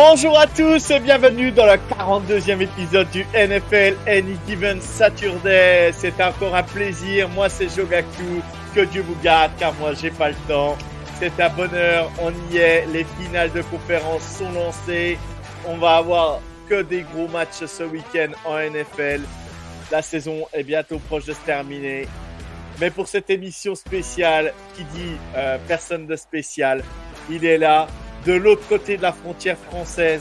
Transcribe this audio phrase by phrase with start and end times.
[0.00, 5.90] Bonjour à tous et bienvenue dans le 42e épisode du NFL Any Given Saturday.
[5.92, 7.28] C'est encore un plaisir.
[7.30, 8.40] Moi, c'est Jogaku.
[8.76, 10.78] Que Dieu vous garde car moi, j'ai pas le temps.
[11.18, 12.12] C'est un bonheur.
[12.22, 12.86] On y est.
[12.92, 15.18] Les finales de conférence sont lancées.
[15.66, 19.22] On va avoir que des gros matchs ce week-end en NFL.
[19.90, 22.06] La saison est bientôt proche de se terminer.
[22.80, 26.84] Mais pour cette émission spéciale qui dit euh, personne de spécial,
[27.28, 27.88] il est là
[28.28, 30.20] de l'autre côté de la frontière française,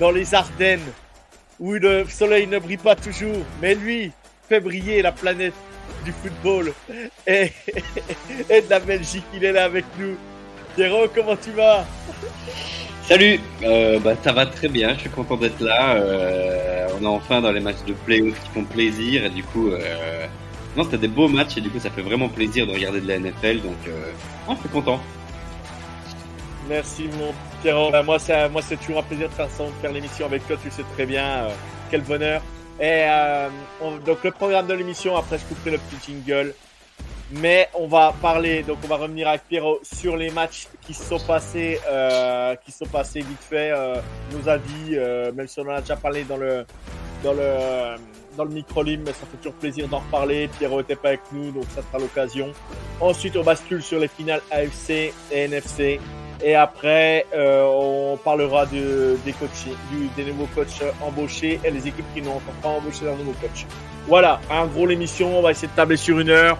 [0.00, 0.90] dans les Ardennes,
[1.60, 4.10] où le soleil ne brille pas toujours, mais lui
[4.48, 5.52] fait briller la planète
[6.02, 6.72] du football
[7.26, 7.50] et,
[8.48, 9.24] de la Belgique.
[9.34, 10.16] Il est là avec nous.
[10.74, 11.84] Pierrot, comment tu vas?
[13.02, 15.96] Salut, euh, bah, ça va très bien, je suis content d'être là.
[15.96, 19.68] Euh, on est enfin dans les matchs de playoff qui font plaisir et du coup,
[19.68, 20.26] euh,
[20.74, 23.08] non, c'était des beaux matchs et du coup, ça fait vraiment plaisir de regarder de
[23.08, 24.10] la NFL, donc euh,
[24.48, 25.00] on est content.
[26.68, 27.90] Merci mon Pierrot.
[27.90, 30.56] Ben, moi, c'est moi c'est toujours un plaisir de faire, faire l'émission avec toi.
[30.62, 31.50] Tu sais très bien euh,
[31.90, 32.42] quel bonheur.
[32.80, 33.48] Et euh,
[34.06, 35.16] donc le programme de l'émission.
[35.16, 36.54] Après, je couperai le petit jingle.
[37.34, 41.18] Mais on va parler, donc on va revenir avec Pierrot sur les matchs qui sont
[41.18, 43.96] passés, euh, qui sont passés vite fait, euh,
[44.32, 46.66] nos avis, euh, même si on en a déjà parlé dans le
[47.24, 47.96] dans le
[48.36, 50.48] dans le micro mais ça fait toujours plaisir d'en reparler.
[50.58, 52.52] Pierrot était pas avec nous, donc ça sera l'occasion.
[53.00, 54.90] Ensuite, on bascule sur les finales AFC
[55.30, 56.00] et NFC.
[56.42, 61.86] Et après, euh, on parlera de, des coachs, du, des nouveaux coachs embauchés et les
[61.86, 63.66] équipes qui n'ont encore pas embauché leurs nouveaux coachs.
[64.08, 66.58] Voilà, en gros l'émission, on va essayer de tabler sur une heure,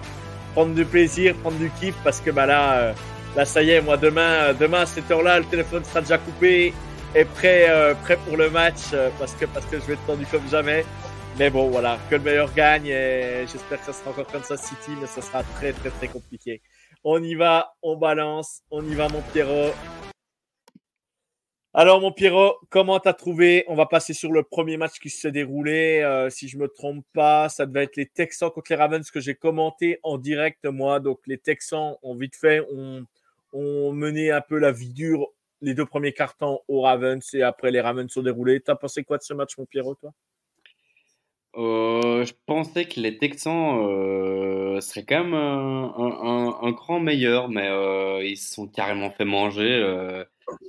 [0.53, 2.93] prendre du plaisir, prendre du kiff, parce que bah là, euh,
[3.35, 6.73] là ça y est, moi demain, demain à cette heure-là, le téléphone sera déjà coupé
[7.13, 10.05] et prêt, euh, prêt pour le match, euh, parce que parce que je vais être
[10.05, 10.85] tendu comme jamais.
[11.37, 14.91] Mais bon, voilà, que le meilleur gagne et j'espère que ça sera encore Kansas City,
[15.01, 16.61] mais ça sera très très très compliqué.
[17.05, 19.73] On y va, on balance, on y va, mon Pierrot.
[21.73, 23.65] Alors, mon Pierrot, comment t'as trouvé?
[23.67, 26.01] On va passer sur le premier match qui s'est déroulé.
[26.01, 29.19] Euh, si je me trompe pas, ça devait être les Texans contre les Ravens que
[29.19, 31.01] j'ai commenté en direct, moi.
[31.01, 33.05] Donc, les Texans ont vite fait, ont,
[33.51, 35.27] ont mené un peu la vie dure
[35.59, 38.61] les deux premiers cartons aux Ravens et après les Ravens sont déroulés.
[38.61, 40.13] T'as pensé quoi de ce match, mon Pierrot, toi?
[41.55, 47.49] Euh, je pensais que les Texans euh, seraient quand même un, un, un cran meilleur,
[47.49, 50.23] mais euh, ils se sont carrément fait manger euh,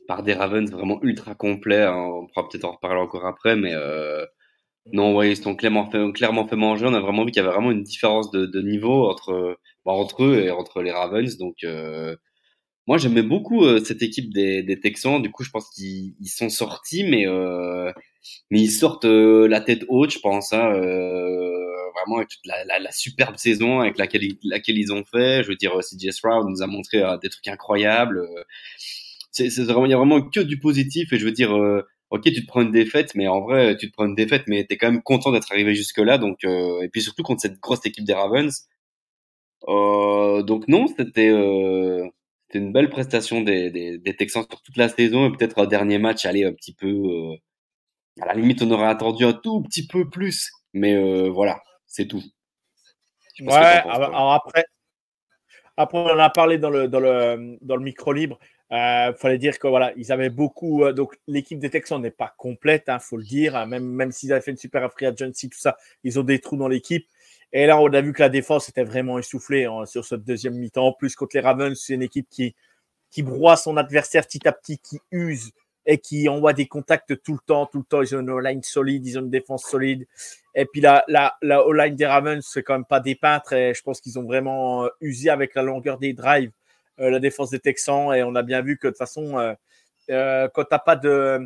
[0.08, 1.82] par des Ravens vraiment ultra complets.
[1.82, 1.96] Hein.
[1.96, 4.26] On pourra peut-être en reparler encore après, mais euh,
[4.92, 6.86] non, ouais, ils se sont clairement fait, clairement fait manger.
[6.86, 10.24] On a vraiment vu qu'il y avait vraiment une différence de, niveau entre, bah, entre
[10.24, 11.38] eux et entre les Ravens.
[11.38, 12.16] Donc, euh,
[12.86, 15.22] moi, j'aimais beaucoup cette équipe des, des Texans.
[15.22, 17.26] Du coup, je pense qu'ils ils sont sortis, mais
[18.50, 22.64] mais ils sortent euh, la tête haute, je pense, hein, euh, vraiment avec toute la,
[22.64, 25.42] la, la, superbe saison avec laquelle, laquelle ils ont fait.
[25.42, 28.26] Je veux dire, CJ Stroud nous a montré euh, des trucs incroyables.
[29.30, 31.52] C'est, vraiment, il y a vraiment que du positif et je veux dire,
[32.10, 34.64] ok, tu te prends une défaite, mais en vrai, tu te prends une défaite, mais
[34.64, 36.18] t'es quand même content d'être arrivé jusque là.
[36.18, 38.68] Donc, et puis surtout contre cette grosse équipe des Ravens.
[39.66, 41.32] donc non, c'était
[42.58, 45.98] une belle prestation des, des, des, Texans sur toute la saison et peut-être un dernier
[45.98, 47.36] match aller un petit peu
[48.20, 52.06] à la limite, on aurait attendu un tout petit peu plus, mais euh, voilà, c'est
[52.06, 52.22] tout.
[53.40, 54.64] Ouais, alors après,
[55.76, 58.38] après, on en a parlé dans le, dans le, dans le micro libre.
[58.70, 60.84] Il euh, fallait dire que voilà, ils avaient beaucoup.
[60.84, 63.56] Euh, donc, l'équipe des Texans n'est pas complète, il hein, faut le dire.
[63.56, 66.38] Hein, même, même s'ils avaient fait une super free agency, tout ça, ils ont des
[66.38, 67.06] trous dans l'équipe.
[67.52, 70.54] Et là, on a vu que la défense était vraiment essoufflée hein, sur ce deuxième
[70.54, 70.86] mi-temps.
[70.86, 72.54] En plus, contre les Ravens, c'est une équipe qui,
[73.10, 75.52] qui broie son adversaire petit à petit, qui use
[75.86, 78.02] et qui envoie des contacts tout le temps, tout le temps.
[78.02, 80.06] Ils ont une line solide, ils ont une défense solide.
[80.54, 83.82] Et puis la, la, line des Ravens, c'est quand même pas des peintres et je
[83.82, 86.52] pense qu'ils ont vraiment euh, usé avec la longueur des drives
[87.00, 89.52] euh, la défense des Texans et on a bien vu que de toute façon, euh,
[90.10, 91.44] euh, quand pas de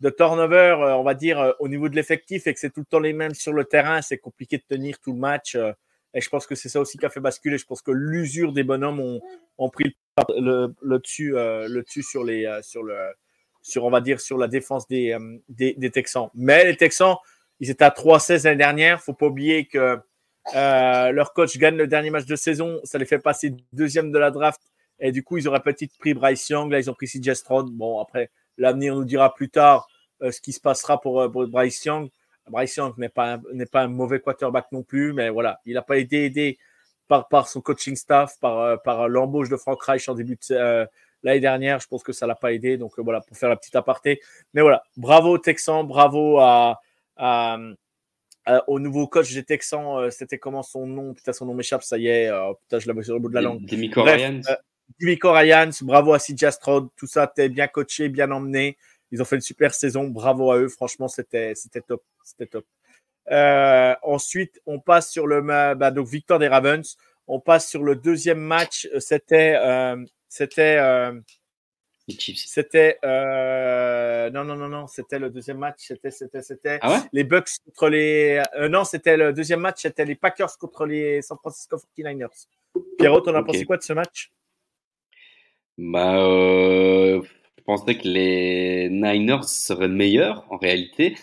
[0.00, 3.00] de turnover, on va dire, au niveau de l'effectif et que c'est tout le temps
[3.00, 5.56] les mêmes sur le terrain, c'est compliqué de tenir tout le match.
[6.14, 7.56] Et je pense que c'est ça aussi qui a fait basculer.
[7.56, 9.20] Je pense que l'usure des bonhommes
[9.58, 9.96] ont, pris
[10.38, 12.96] le, le, dessus, le dessus sur les, sur le,
[13.62, 15.16] sur, on va dire, sur la défense des,
[15.48, 16.28] des, des Texans.
[16.34, 17.16] Mais les Texans,
[17.60, 19.00] ils étaient à 3-16 l'année dernière.
[19.00, 19.98] Faut pas oublier que
[20.54, 22.80] euh, leur coach gagne le dernier match de saison.
[22.84, 24.60] Ça les fait passer deuxième de la draft.
[24.98, 26.70] Et du coup, ils auraient peut-être pris Bryce Young.
[26.70, 27.70] Là, ils ont pris CJ Stroud.
[27.70, 29.88] Bon, après, l'avenir nous dira plus tard
[30.22, 32.08] euh, ce qui se passera pour, euh, pour Bryce Young.
[32.48, 35.82] Bryce Young n'est pas, n'est pas un mauvais quarterback non plus, mais voilà, il n'a
[35.82, 36.58] pas été aidé
[37.08, 40.86] par, par son coaching staff, par, par l'embauche de Frank Reich en début de
[41.22, 41.80] l'année dernière.
[41.80, 42.76] Je pense que ça l'a pas aidé.
[42.76, 44.20] Donc voilà, pour faire la petite aparté.
[44.54, 46.80] Mais voilà, bravo Texan, bravo à,
[47.16, 47.58] à
[48.48, 51.14] euh, au nouveau coach des Texans, euh, c'était comment son nom?
[51.14, 52.28] Putain, son nom m'échappe, ça y est.
[52.28, 53.64] Euh, putain, je l'avais sur le bout de la langue.
[53.64, 54.42] Demico Ryans.
[55.00, 58.76] Demico Ryans, bravo à CJ Stroud, tout ça, t'es bien coaché, bien emmené.
[59.10, 60.68] Ils ont fait une super saison, bravo à eux.
[60.68, 61.54] Franchement, c'était
[61.86, 62.66] top, c'était top.
[64.02, 66.96] ensuite, on passe sur le bah, donc victoire des Ravens.
[67.28, 68.88] On passe sur le deuxième match.
[68.98, 69.56] C'était
[70.28, 70.78] c'était
[72.08, 77.24] c'était euh, non non non non c'était le deuxième match c'était c'était c'était ah les
[77.24, 81.36] Bucks contre les euh, non c'était le deuxième match c'était les Packers contre les San
[81.38, 82.46] Francisco 49ers.
[82.98, 84.30] Pierrot, t'en as pensé quoi de ce match?
[85.78, 87.22] Bah euh,
[87.58, 91.16] je pensais que les Niners seraient meilleurs en réalité.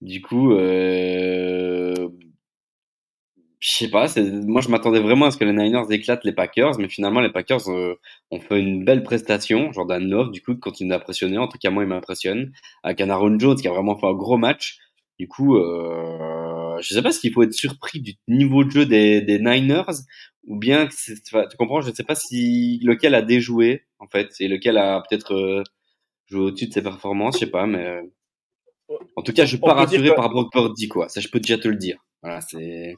[0.00, 2.08] Du coup euh,
[3.60, 4.06] je sais pas,
[4.46, 7.30] moi je m'attendais vraiment à ce que les Niners éclatent les Packers, mais finalement les
[7.30, 7.94] Packers euh,
[8.30, 9.70] ont fait une belle prestation.
[9.72, 11.36] Jordan Love, du coup, continue d'impressionner.
[11.36, 12.52] En tout cas, moi, il m'impressionne.
[12.82, 14.78] Avec Aaron Jones qui a vraiment fait un gros match.
[15.18, 16.49] Du coup, euh,
[16.80, 19.84] je sais pas s'il faut être surpris du niveau de jeu des, des Niners
[20.46, 24.48] ou bien, tu comprends, je ne sais pas si lequel a déjoué en fait et
[24.48, 25.62] lequel a peut-être euh,
[26.26, 28.02] joué au-dessus de ses performances, je sais pas, mais euh,
[29.16, 31.08] en tout cas, je suis pas rassuré par Brock Purdy quoi.
[31.08, 31.98] Ça, je peux déjà te le dire.
[32.22, 32.96] Voilà, c'est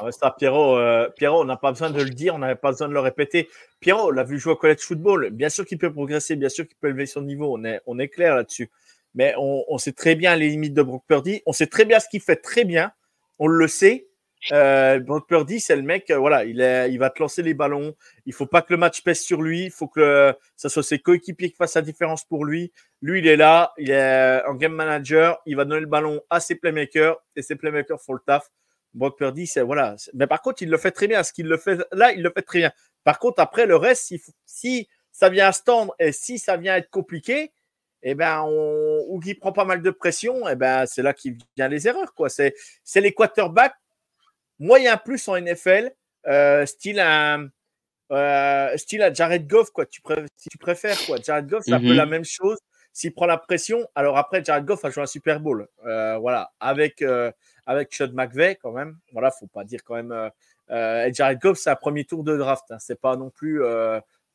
[0.00, 2.70] ah ça, Pierrot, euh, Pierrot, on n'a pas besoin de le dire, on n'avait pas
[2.70, 3.48] besoin de le répéter.
[3.80, 5.30] Pierrot, l'a vu jouer au college football.
[5.30, 7.56] Bien sûr qu'il peut progresser, bien sûr qu'il peut élever son niveau.
[7.56, 8.70] On est, on est clair là-dessus.
[9.14, 11.42] Mais on, on, sait très bien les limites de Brock Purdy.
[11.46, 12.90] On sait très bien ce qu'il fait très bien.
[13.38, 14.08] On le sait.
[14.52, 17.54] Euh, Brock Purdy, c'est le mec, euh, voilà, il, est, il va te lancer les
[17.54, 17.94] ballons.
[18.26, 19.64] Il faut pas que le match pèse sur lui.
[19.64, 22.72] Il faut que ce soit ses coéquipiers qui fassent la différence pour lui.
[23.00, 25.40] Lui, il est là, il est en game manager.
[25.46, 28.50] Il va donner le ballon à ses playmakers et ses playmakers font le taf.
[28.92, 29.96] Brock Purdy, c'est voilà.
[30.12, 31.22] Mais par contre, il le fait très bien.
[31.22, 32.72] Ce qu'il le fait là, il le fait très bien.
[33.02, 36.56] Par contre, après le reste, si, si ça vient à se tendre et si ça
[36.56, 37.52] vient à être compliqué,
[38.06, 41.68] eh ben, on, ou prend pas mal de pression, eh ben, c'est là qu'il vient
[41.68, 42.28] les erreurs, quoi.
[42.28, 42.54] C'est,
[42.84, 43.74] c'est les quarterbacks
[44.58, 45.90] moyen plus en NFL,
[46.26, 47.48] euh, style un,
[48.12, 49.86] euh, style à Jared Goff, quoi.
[49.86, 50.02] Tu
[50.36, 51.16] si tu préfères, quoi.
[51.16, 51.96] Jared Goff, c'est un peu mm-hmm.
[51.96, 52.58] la même chose.
[52.92, 56.52] S'il prend la pression, alors après, Jared Goff a joué un Super Bowl, euh, voilà,
[56.60, 57.02] avec
[57.66, 58.98] avec Sean McVay quand même.
[59.12, 60.30] Voilà, faut pas dire quand même.
[60.68, 62.64] Jared Goff, c'est un premier tour de draft.
[62.70, 62.76] Hein.
[62.78, 63.62] C'est pas non plus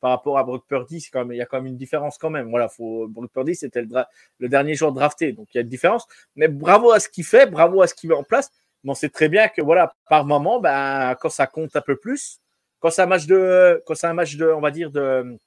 [0.00, 1.00] par rapport à Brock Purdy.
[1.00, 2.50] C'est quand même, il y a quand même une différence quand même.
[2.50, 3.88] Voilà, faut Brock Purdy, c'était le,
[4.38, 6.06] le, dernier jour drafté, donc il y a une différence.
[6.36, 8.50] Mais bravo à ce qu'il fait, bravo à ce qu'il met en place.
[8.84, 11.96] Mais on sait très bien que voilà, par moment, ben, quand ça compte un peu
[11.96, 12.40] plus,
[12.78, 15.38] quand c'est un match de, quand c'est un match de, on va dire de,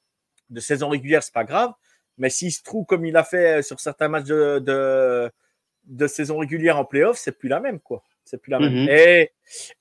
[0.49, 1.71] de saison régulière, c'est pas grave.
[2.19, 5.31] Mais s'il se trouve comme il a fait sur certains matchs de, de
[5.85, 8.03] de saison régulière en playoff, c'est plus la même, quoi.
[8.25, 8.73] C'est plus la même.
[8.73, 8.89] Mhm.
[8.89, 9.31] Et,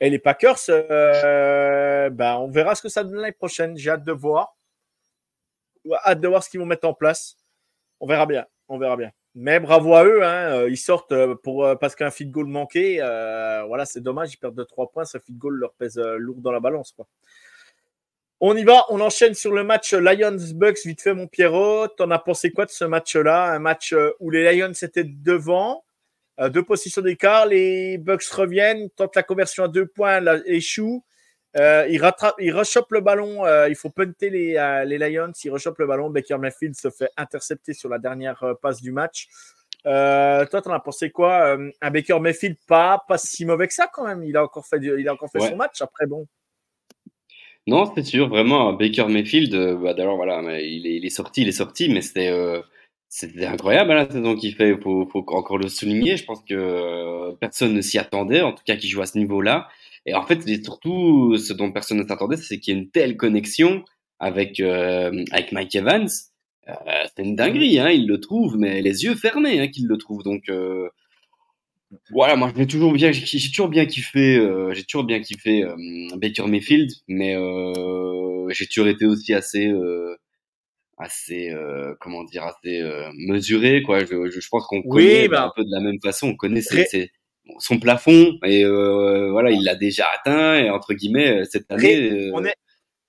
[0.00, 3.76] et, les Packers, euh, ben, on verra ce que ça donne l'année prochaine.
[3.76, 4.56] J'ai hâte de voir.
[6.04, 7.36] Hâte de voir ce qu'ils vont mettre en place.
[8.00, 8.46] On verra bien.
[8.68, 9.10] On verra bien.
[9.34, 10.22] Mais bravo à eux.
[10.22, 10.52] Hein.
[10.52, 12.96] Euh, ils sortent euh, pour, parce qu'un feed goal manqué.
[13.66, 14.34] voilà, c'est dommage.
[14.34, 15.04] Ils perdent de 3 points.
[15.04, 16.94] Ce feed goal leur pèse lourd dans la balance.
[18.40, 20.84] On y va, on enchaîne sur le match Lions-Bucks.
[20.84, 21.88] Vite fait, mon Pierrot.
[21.88, 23.52] T'en as pensé quoi de ce match-là?
[23.52, 25.84] Un match où les Lions étaient devant,
[26.40, 31.04] euh, deux positions d'écart, les Bucks reviennent, tentent la conversion à deux points, échoue.
[31.56, 33.44] Euh, il rattrape, il rechoppe le ballon.
[33.44, 35.32] Euh, il faut punter les, euh, les Lions.
[35.44, 36.10] Il rechoppe le ballon.
[36.10, 39.28] Baker Mayfield se fait intercepter sur la dernière passe du match.
[39.84, 44.06] Toi, t'en as pensé quoi Un Baker Mayfield pas pas si mauvais que ça quand
[44.06, 44.22] même?
[44.24, 45.82] Il a encore fait, il a encore fait son match.
[45.82, 46.26] Après, bon.
[47.66, 48.28] Non, c'est sûr.
[48.28, 49.54] Vraiment, Baker Mayfield.
[49.80, 52.32] bah, D'ailleurs, voilà, il est, il est, sorti, il est sorti, mais c'était
[53.08, 56.16] c'était incroyable hein, la saison qu'il fait, il faut, faut, encore le souligner.
[56.16, 59.68] Je pense que personne ne s'y attendait, en tout cas qui joue à ce niveau-là.
[60.06, 63.16] Et en fait, surtout, ce dont personne ne s'attendait, c'est qu'il y a une telle
[63.16, 63.84] connexion
[64.18, 66.08] avec, euh, avec Mike Evans.
[66.68, 66.72] Euh,
[67.14, 70.22] c'est une dinguerie, hein, il le trouve, mais les yeux fermés hein, qu'il le trouve.
[70.22, 70.88] Donc euh,
[72.10, 75.64] voilà, moi j'ai toujours bien, j'ai toujours bien kiffé, euh, j'ai toujours bien kiffé
[76.16, 77.34] Baker Mayfield, mais
[78.50, 79.72] j'ai toujours été aussi assez
[81.02, 84.00] assez, euh, comment dire, assez euh, mesuré, quoi.
[84.04, 86.28] Je, je, pense qu'on connaît bah, un peu de la même façon.
[86.28, 87.10] On connaît ses,
[87.58, 92.30] son plafond et euh, voilà, il l'a déjà atteint et entre guillemets cette année.
[92.32, 92.54] On est,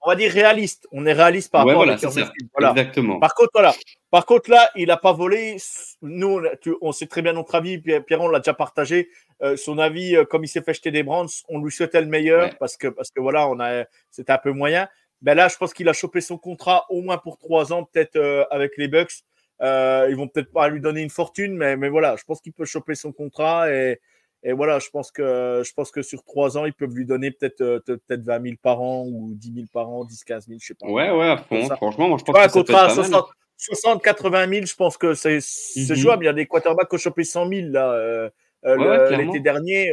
[0.02, 0.88] on va dire réaliste.
[0.92, 2.72] On est réaliste par rapport à voilà.
[2.72, 3.20] Exactement.
[3.20, 3.74] Par contre, voilà.
[4.12, 5.58] Par contre, là, il a pas volé.
[6.02, 6.42] Nous,
[6.82, 7.80] on sait très bien notre avis.
[7.80, 9.10] Pierre, on l'a déjà partagé.
[9.56, 12.76] son avis, comme il s'est fait jeter des brands, on lui souhaitait le meilleur parce
[12.76, 14.88] que parce que voilà, on a, c'était un peu moyen.
[15.24, 18.18] Ben là, je pense qu'il a chopé son contrat au moins pour trois ans, peut-être
[18.18, 19.24] euh, avec les Bucks.
[19.62, 22.52] Euh, ils vont peut-être pas lui donner une fortune, mais, mais voilà, je pense qu'il
[22.52, 24.02] peut choper son contrat et,
[24.44, 27.32] et, voilà, je pense que je pense que sur trois ans, ils peuvent lui donner
[27.32, 30.60] peut-être euh, peut-être 20 000 par an ou 10 000 par an, 10 15 000,
[30.62, 30.88] je sais pas.
[30.88, 31.66] Ouais, ouais, à fond.
[31.76, 33.26] Franchement, moi je pense que un contrat à 60,
[33.58, 36.26] 60, 80 000, je pense que c'est mm jouable.
[36.26, 38.30] Il y a des quarterbacks qui ont chopé 100 000 là euh,
[38.66, 39.92] euh l'été dernier.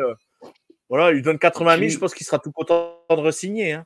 [0.88, 3.72] voilà, il lui donne 80 000, je pense qu'il sera tout content de re-signer.
[3.72, 3.84] Hein.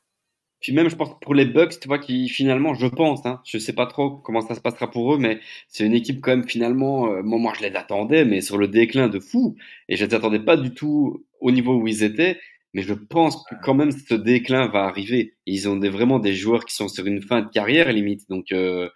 [0.65, 3.59] Puis même, je pense pour les Bucks, tu vois, qui finalement, je pense, hein, je
[3.59, 6.49] sais pas trop comment ça se passera pour eux, mais c'est une équipe quand même
[6.49, 9.57] finalement, euh, moi, moi je les attendais, mais sur le déclin de fou,
[9.91, 12.41] et je les attendais pas du tout au niveau où ils étaient,
[12.73, 15.35] mais je pense que quand même ce déclin va arriver.
[15.45, 18.51] ils ont des, vraiment des joueurs qui sont sur une fin de carrière limite, donc
[18.53, 18.89] euh,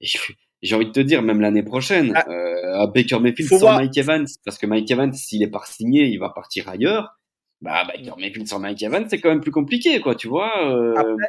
[0.62, 2.24] j'ai envie de te dire, même l'année prochaine, ah.
[2.30, 6.04] euh, à Baker Mayfield sans Mike Evans, parce que Mike Evans, s'il est pas signé,
[6.06, 7.19] il va partir ailleurs
[7.60, 7.94] bah, bah
[8.46, 10.50] sur Mike Evans, c'est quand même plus compliqué, quoi, tu vois.
[10.70, 10.94] Euh...
[10.96, 11.28] Après,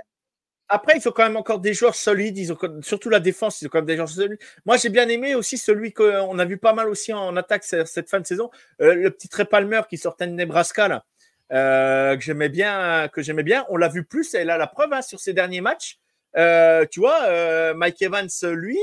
[0.73, 2.37] après, ils ont quand même encore des joueurs solides.
[2.37, 4.39] Ils ont surtout la défense, ils ont quand même des joueurs solides.
[4.65, 8.09] Moi, j'ai bien aimé aussi celui qu'on a vu pas mal aussi en attaque cette
[8.09, 8.49] fin de saison,
[8.81, 11.05] euh, le petit Trey Palmer qui sortait de Nebraska là,
[11.51, 13.65] euh, que j'aimais bien, que j'aimais bien.
[13.67, 14.33] On l'a vu plus.
[14.33, 15.99] Et là, la preuve hein, sur ces derniers matchs.
[16.37, 18.79] Euh, tu vois, euh, Mike Evans, lui,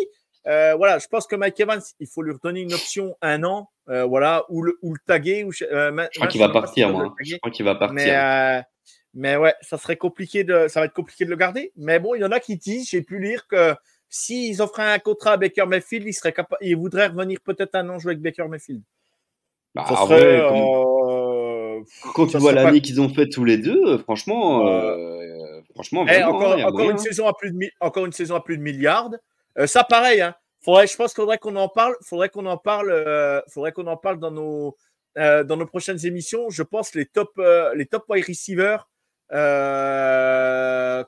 [0.48, 3.70] euh, voilà, je pense que Mike Evans, il faut lui redonner une option un an,
[3.90, 5.44] euh, voilà, ou le, ou le taguer.
[5.44, 7.14] Ou, euh, je crois qu'il va partir, moi.
[7.20, 7.96] Je crois qu'il va partir.
[7.96, 8.62] Mais,
[9.12, 11.72] mais, ouais, ça serait compliqué de, ça va être compliqué de le garder.
[11.76, 13.74] Mais bon, il y en a qui disent, j'ai pu lire que
[14.08, 17.86] s'ils offraient un contrat à Baker Mayfield, il serait capable, il voudrait revenir peut-être un
[17.90, 18.82] an jouer avec Baker Mayfield.
[19.74, 20.40] Bah, ça serait,
[22.14, 24.64] Quand tu vois l'année qu'ils ont fait tous les deux, franchement,
[25.74, 28.62] franchement, eh, encore, encore, une saison à plus de, encore une saison à plus de
[28.62, 29.10] milliards.
[29.58, 30.34] Euh, ça, pareil, hein.
[30.60, 31.96] Faudrait, je pense qu'il faudrait qu'on en parle.
[32.02, 32.90] Faudrait qu'on en parle.
[32.90, 34.76] Euh, faudrait qu'on en parle dans nos
[35.16, 36.50] euh, dans nos prochaines émissions.
[36.50, 37.40] Je pense les top
[37.74, 38.88] les top wide receivers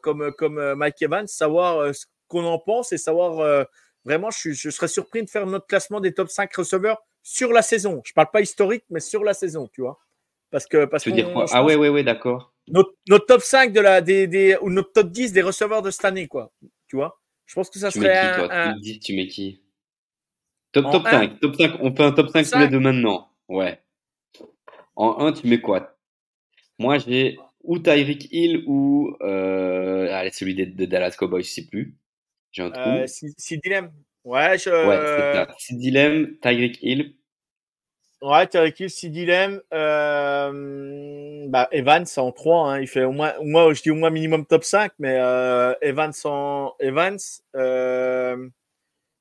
[0.02, 3.66] comme comme Mike Evans, savoir ce qu'on en pense et savoir
[4.04, 4.30] vraiment.
[4.30, 8.00] Je, je, serais surpris de faire notre classement des top 5 receveurs sur la saison.
[8.04, 9.98] Je parle pas historique, mais sur la saison, tu vois.
[10.50, 11.08] Parce que parce
[11.52, 12.52] Ah ouais ouais ouais d'accord.
[12.68, 15.90] Notre, notre, top 5 de la des, des ou notre top 10 des receveurs de
[15.90, 16.52] cette année quoi.
[16.88, 17.20] Tu vois?
[17.50, 19.60] Je pense que ça tu serait mets qui, toi un, Tu, dis, tu mets qui
[20.70, 21.72] Top, top 5, top 5.
[21.80, 23.28] On fait un top 5, 5 tous les deux maintenant.
[23.48, 23.82] Ouais.
[24.94, 25.98] En 1, tu mets quoi?
[26.78, 31.66] Moi, j'ai ou Tyreek Hill ou euh, allez, celui de, de, Dallas Cowboys, je sais
[31.66, 31.96] plus.
[32.52, 32.88] J'ai un trou.
[32.88, 33.06] Euh,
[33.64, 33.90] Dilemme.
[34.22, 34.70] Ouais, je...
[34.70, 37.16] ouais c'est Dilemme, Tyreek Hill.
[38.22, 39.62] Ouais, Tyreek Hill, si Dilemme.
[39.72, 44.10] Euh, bah, Evans en 3, hein, il fait au moins, moi je dis au moins
[44.10, 47.18] minimum top 5, mais euh, Evans en Evans.
[47.56, 48.48] Euh,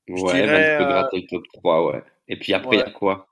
[0.10, 2.04] ouais, Evans peut gratter le top 3, ouais.
[2.28, 3.28] Et puis après, il y a quoi?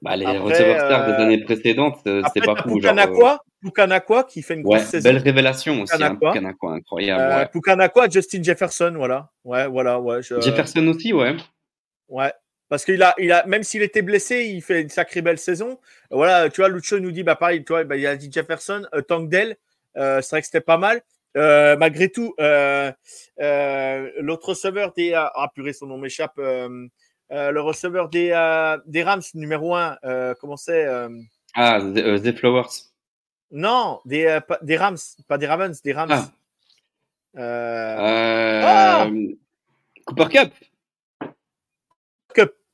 [0.00, 2.76] Bah, les receveurs stars des années précédentes, c'est pas fou.
[2.76, 5.10] Pukanakwa, Pukanakwa qui fait une grosse ouais, saison.
[5.10, 7.50] Belle révélation aussi, hein, Pukanakwa incroyable.
[7.50, 9.30] Pukanakwa, Justin Jefferson, voilà.
[9.44, 10.22] Ouais, voilà, ouais.
[10.22, 11.36] Jefferson aussi, ouais.
[12.08, 12.32] Ouais,
[12.68, 15.78] parce qu'il a, il a, même s'il était blessé, il fait une sacrée belle saison.
[16.10, 18.86] Voilà, tu vois, Lucho nous dit, bah pareil, tu vois, bah, il a dit Jefferson,
[18.94, 19.56] euh, Tangdell,
[19.96, 21.02] euh, c'est vrai que c'était pas mal.
[21.36, 22.90] Euh, malgré tout, euh,
[23.40, 28.28] euh, l'autre receveur des, ah, ah purée, son nom m'échappe, le receveur des,
[28.86, 29.98] des Rams numéro 1,
[30.40, 30.86] comment c'est
[31.54, 32.68] Ah, The, Flowers.
[33.50, 36.30] Non, des, des Rams, pas des Ravens, des Rams.
[37.36, 39.04] Ah.
[39.06, 39.06] ah
[40.04, 40.52] Cooper Cup.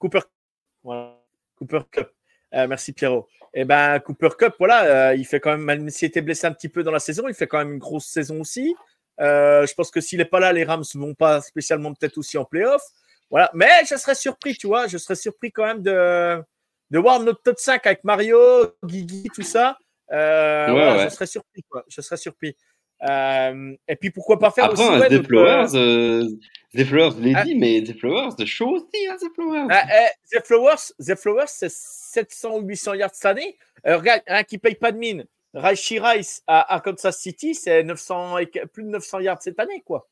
[0.04, 0.20] Cooper,
[1.56, 2.10] Cooper Cup.
[2.52, 3.26] Euh, merci Pierrot.
[3.54, 6.46] Et eh ben Cooper Cup, voilà, euh, il fait quand même, même s'il était blessé
[6.46, 8.74] un petit peu dans la saison, il fait quand même une grosse saison aussi.
[9.20, 12.18] Euh, je pense que s'il n'est pas là, les Rams ne vont pas spécialement peut-être
[12.18, 12.82] aussi en playoff.
[13.30, 16.42] Voilà, mais je serais surpris, tu vois, je serais surpris quand même de,
[16.90, 18.38] de voir notre top 5 avec Mario,
[18.84, 19.78] Guigui, tout ça.
[20.10, 21.84] Je serais surpris, quoi.
[21.88, 22.56] Je serais surpris.
[23.02, 25.00] Euh, et puis pourquoi pas faire Après, aussi.
[25.00, 25.08] Ouais,
[26.74, 27.44] The Flowers, je l'ai ah.
[27.44, 29.68] dit, mais The Flowers, The Show aussi, hein, The Flowers.
[29.70, 33.56] Ah, eh, The Flowers, The Flowers c'est 700 ou 800 yards cette année.
[33.86, 35.24] Euh, regarde, un qui paye pas de mine.
[35.54, 38.36] Raishi Rice à, à, Kansas City, c'est 900
[38.72, 40.08] plus de 900 yards cette année, quoi.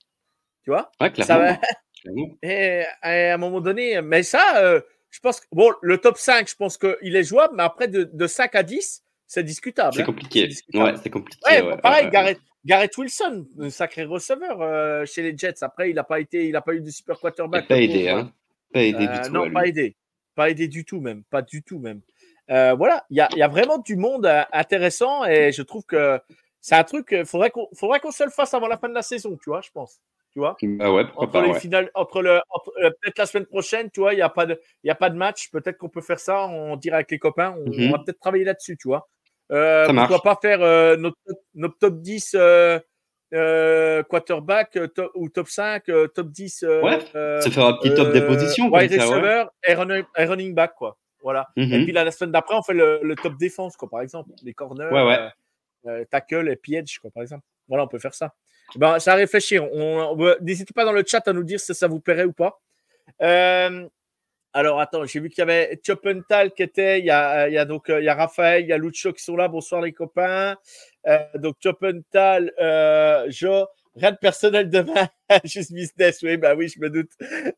[0.62, 0.92] Tu vois?
[1.00, 1.58] Ouais, clairement.
[2.42, 6.48] et, à un moment donné, mais ça, euh, je pense que bon, le top 5,
[6.48, 9.94] je pense qu'il est jouable, mais après de, de 5 à 10, c'est discutable.
[9.94, 10.04] C'est hein.
[10.06, 10.46] compliqué.
[10.46, 10.84] discutable.
[10.84, 11.40] Ouais, c'est compliqué.
[11.48, 15.62] Ouais, ouais, pareil, Garrett, Garrett Wilson, un sacré receveur euh, chez les Jets.
[15.62, 17.66] Après, il n'a pas été, il a pas eu de super quarterback.
[17.68, 18.30] Pas aidé, hein.
[18.72, 19.32] Pas aidé Euh, du tout.
[19.32, 19.96] non, pas aidé.
[20.34, 21.22] Pas aidé du tout, même.
[21.24, 22.00] Pas du tout, même.
[22.50, 26.20] Euh, voilà, il y y a vraiment du monde euh, intéressant et je trouve que
[26.60, 28.94] c'est un truc, il faudrait qu'on faudrait qu'on se le fasse avant la fin de
[28.94, 30.00] la saison, tu vois, je pense.
[30.32, 31.60] Tu vois Bah ouais, entre pas, les ouais.
[31.60, 34.58] finales, entre le, euh, peut-être la semaine prochaine, tu vois, il n'y a pas de,
[34.82, 35.50] il y a pas de match.
[35.50, 37.54] Peut-être qu'on peut faire ça, on dira avec les copains.
[37.58, 37.88] On, Mhm.
[37.88, 39.08] on va peut-être travailler là-dessus, tu vois.
[39.52, 41.16] Euh, Ça pourquoi pas faire euh, notre,
[41.54, 42.78] notre top 10 euh,
[43.34, 46.62] euh, quarterback euh, ou top 5, euh, top 10.
[46.64, 47.00] euh, Ouais,
[47.42, 49.44] Se faire un petit top des positions, wide ça, ouais.
[49.66, 50.96] et, running, et running back, quoi.
[51.22, 51.48] Voilà.
[51.56, 51.84] Et Mhm.
[51.84, 54.30] puis la, la semaine d'après, on fait le, le top défense, quoi, par exemple.
[54.42, 55.02] Les corners, Ouais,
[55.84, 56.06] ouais.
[56.06, 57.44] tackle et puis edge, quoi, par exemple.
[57.68, 58.32] Voilà, on peut faire ça.
[58.76, 59.64] Ben, c'est à réfléchir.
[59.72, 62.32] On, on- N'hésitez pas dans le chat à nous dire si ça vous plairait ou
[62.32, 62.58] pas.
[64.54, 66.98] Alors, attends, j'ai vu qu'il y avait Chopental qui était.
[67.00, 68.78] Il y a, il y a donc euh, il y a Raphaël, il y a
[68.78, 69.48] Lucho qui sont là.
[69.48, 70.56] Bonsoir les copains.
[71.06, 73.66] Euh, donc Chopental, euh, Jo,
[73.96, 75.08] rien de personnel demain,
[75.44, 76.20] juste business.
[76.22, 77.10] Oui, bah oui, je me doute,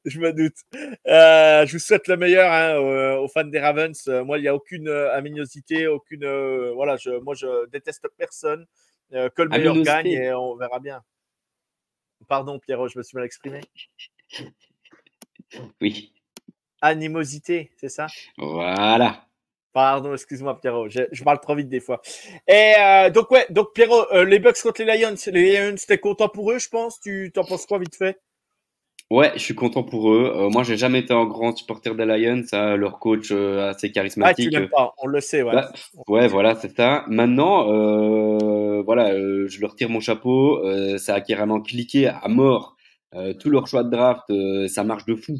[0.05, 0.55] je me doute.
[1.09, 4.07] Euh, je vous souhaite le meilleur hein, aux, aux fans des Ravens.
[4.25, 6.25] Moi, il n'y a aucune aminosité, aucune.
[6.75, 8.67] voilà, je, moi, je déteste personne.
[9.11, 9.85] Que le meilleur Aminosité.
[9.85, 11.03] gagne et on verra bien.
[12.29, 13.61] Pardon, Pierrot, je me suis mal exprimé.
[15.81, 16.13] Oui.
[16.85, 18.07] Animosité, c'est ça?
[18.37, 19.25] Voilà.
[19.73, 22.00] Pardon, excuse-moi Pierrot, je, je parle trop vite des fois.
[22.47, 25.99] Et euh, donc ouais, donc Pierrot, euh, les Bucks contre les Lions, les Lions, t'es
[25.99, 27.00] content pour eux, je pense?
[27.00, 28.21] Tu t'en penses quoi vite fait?
[29.11, 30.33] Ouais, je suis content pour eux.
[30.35, 32.43] Euh, moi, j'ai jamais été un grand supporter des Lions.
[32.53, 34.53] hein, leur coach euh, assez Ah, tu charismatique.
[34.53, 35.53] l'aimes pas, on le sait, ouais.
[35.53, 35.73] Bah,
[36.09, 37.05] ouais, voilà, c'est ça.
[37.09, 40.62] Maintenant, euh, voilà, je leur tire mon chapeau.
[40.99, 42.76] Ça a carrément cliqué à mort.
[43.14, 44.25] Euh, tout leur choix de draft,
[44.69, 45.37] ça marche de fou.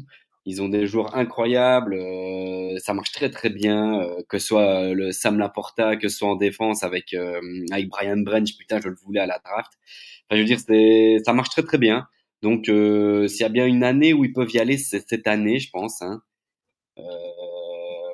[0.47, 1.95] Ils ont des joueurs incroyables.
[1.95, 3.99] euh, ça marche très très bien.
[4.01, 7.39] euh, que ce soit euh, le Sam Laporta, que ce soit en défense avec euh,
[7.71, 8.47] avec Brian Branch.
[8.57, 9.71] Putain, je le voulais à la draft.
[10.29, 12.07] Enfin, je veux dire, c'est ça marche très très bien.
[12.43, 15.57] Donc, s'il y a bien une année où ils peuvent y aller, c'est cette année,
[15.59, 16.01] je pense.
[16.03, 16.21] Hein.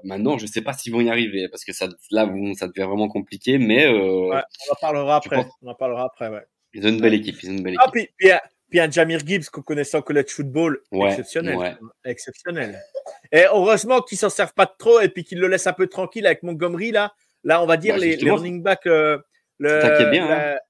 [0.04, 2.88] Maintenant, je sais pas s'ils vont y arriver parce que ça, là, bon, ça devient
[2.88, 3.58] vraiment compliqué.
[3.60, 5.36] Mais Ouais, on en parlera après.
[5.36, 6.42] pense- On en parlera après, ouais.
[6.74, 7.36] ils ont une belle équipe.
[7.44, 7.94] Ils ont une belle Ah, équipe.
[7.94, 8.40] puis, puis, un-
[8.72, 11.56] puis un Jamir Gibbs qu'on connaissait en college football, Ouais, exceptionnel.
[11.58, 11.76] ouais.
[12.06, 12.82] Exceptionnel.
[13.32, 16.26] Et heureusement qu'ils s'en servent pas trop et puis qu'ils le laissent un peu tranquille
[16.26, 17.14] avec Montgomery, là.
[17.44, 18.88] Là, on va dire Bah, les, les running backs.
[18.88, 19.20] euh,
[19.60, 20.62] le, c'est ça qui est bien, la-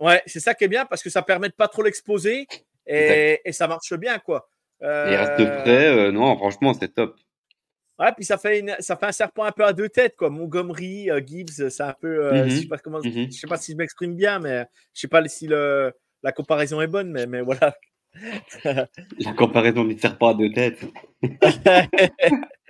[0.00, 2.46] Ouais, c'est ça qui est bien parce que ça permet de pas trop l'exposer
[2.86, 4.48] et, et ça marche bien, quoi.
[4.82, 5.86] Euh, Et reste de près.
[5.88, 7.16] euh, non, franchement, c'est top.
[7.98, 10.30] Ouais, puis ça fait, une, ça fait un serpent un peu à deux têtes, quoi.
[10.30, 12.24] Montgomery, euh, Gibbs, c'est un peu.
[12.26, 12.48] euh, Mhm.
[12.50, 13.26] je sais pas comment, Mhm.
[13.30, 16.80] je sais pas si je m'exprime bien, mais je sais pas si le, la comparaison
[16.80, 17.76] est bonne, mais, mais voilà.
[19.18, 20.84] La comparaison du serpent à deux têtes.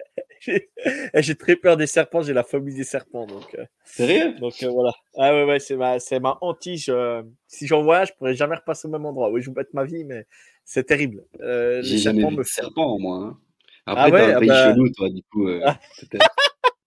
[1.15, 4.33] J'ai très peur des serpents, j'ai la phobie des serpents, donc, euh, Sérieux?
[4.39, 4.93] donc euh, voilà.
[5.17, 6.87] Ah ouais, ouais, c'est ma, c'est ma hantise.
[6.89, 9.31] euh, si j'en vois, je pourrais jamais repasser au même endroit.
[9.31, 10.27] Oui, je vous bête ma vie, mais
[10.65, 11.25] c'est terrible.
[11.41, 13.17] Euh, les jamais serpents vu me serpent, moi.
[13.19, 13.39] hein.
[13.87, 15.49] Après, Ah ouais, t'as un ah pays bah- chelou, toi, du coup.
[15.65, 15.79] Ah.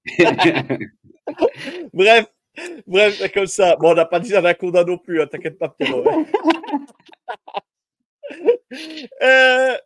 [1.93, 2.25] Bref,
[2.87, 3.75] bref, c'est comme ça.
[3.77, 6.03] Bon, on n'a pas dit Anaconda non plus, hein, t'inquiète pas, Pierrot.
[9.21, 9.77] Euh,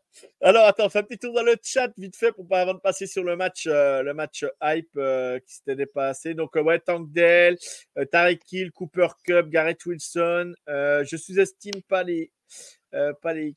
[0.42, 2.74] alors, attends, on fait un petit tour dans le chat vite fait pour pas avant
[2.74, 6.34] de passer sur le match, euh, le match hype euh, qui s'était dépassé.
[6.34, 7.58] Donc, euh, ouais, Tank Dell,
[8.12, 10.54] Tarek Hill, Cooper Cup, Garrett Wilson.
[10.68, 12.32] Je sous-estime pas les,
[12.92, 13.56] pas les,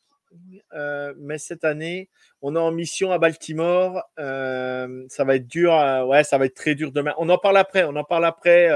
[0.75, 2.09] euh, mais cette année,
[2.43, 4.03] on est en mission à Baltimore.
[4.19, 5.75] Euh, ça va être dur.
[5.75, 7.15] euh, ouais, ça va être très dur demain.
[7.19, 7.85] On en parle après.
[7.85, 8.71] On en parle après.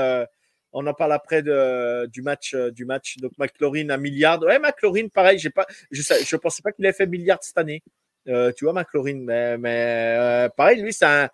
[0.73, 2.55] on en parle après du match.
[2.55, 3.19] du match.
[3.19, 4.40] Donc McLaurin à milliard.
[4.43, 5.38] Ouais, McLaurin, pareil.
[5.38, 5.67] J'ai pas.
[5.90, 7.83] Je sais, je pensais pas qu'il ait fait milliard cette année.
[8.27, 9.14] Tu vois, McLaurin.
[9.59, 11.29] Mais, pareil, lui, c'est un.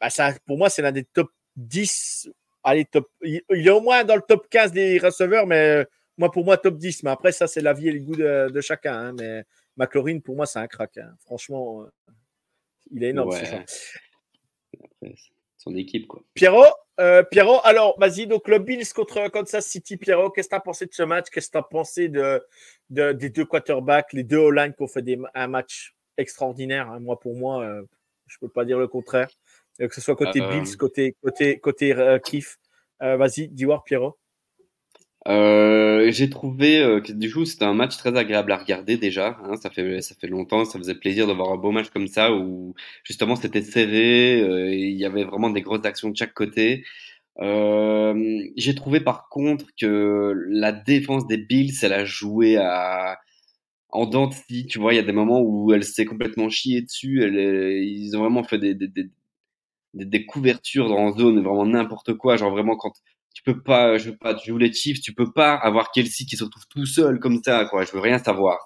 [0.00, 0.08] bah,
[0.46, 2.28] pour moi, c'est l'un des top 10.
[2.64, 3.08] Allez, top.
[3.22, 5.86] Il, il est au moins dans le top 15 des receveurs, mais
[6.18, 7.02] moi, pour moi, top 10.
[7.04, 8.94] Mais après, ça, c'est la vie et le goût de, de chacun.
[8.94, 9.44] hein, mais
[9.80, 10.98] McLaurin, pour moi, c'est un crack.
[10.98, 11.14] hein.
[11.20, 12.12] Franchement, euh,
[12.90, 13.30] il est énorme.
[13.30, 13.40] Ouais.
[13.40, 13.60] ce soir.
[14.84, 16.22] Après, c'est son équipe, quoi.
[16.34, 16.64] Pierrot,
[17.00, 20.60] euh, Pierrot, alors vas-y, donc le Bills contre Kansas City, Pierrot, qu'est-ce que tu as
[20.60, 21.28] pensé de ce match?
[21.30, 22.42] Qu'est-ce que tu as pensé de,
[22.90, 27.00] de- des deux quarterbacks, les deux O-line qui ont fait des, un match extraordinaire hein?
[27.00, 27.82] Moi, pour moi, euh,
[28.26, 29.28] je peux pas dire le contraire.
[29.78, 32.58] Que ce soit côté Bills, côté, côté, côté Kiff.
[33.00, 34.18] Vas-y, dis voir, Pierrot.
[35.28, 39.38] Euh, j'ai trouvé euh, que du coup c'était un match très agréable à regarder déjà.
[39.44, 42.32] Hein, ça fait ça fait longtemps, ça faisait plaisir d'avoir un beau match comme ça
[42.32, 46.84] où justement c'était serré, euh, il y avait vraiment des grosses actions de chaque côté.
[47.40, 53.18] Euh, j'ai trouvé par contre que la défense des Bills, elle a joué à
[53.90, 54.30] en dents
[54.68, 57.22] tu vois, il y a des moments où elle s'est complètement chiée dessus.
[57.24, 57.38] Elle
[57.84, 59.10] ils ont vraiment fait des, des, des,
[59.94, 62.36] des, couvertures en zone, vraiment n'importe quoi.
[62.36, 62.92] Genre vraiment quand
[63.34, 66.26] tu peux pas, je veux pas, tu joues les Chiefs, tu peux pas avoir Kelsey
[66.26, 67.84] qui se retrouve tout seul comme ça, quoi.
[67.84, 68.58] Je veux rien savoir.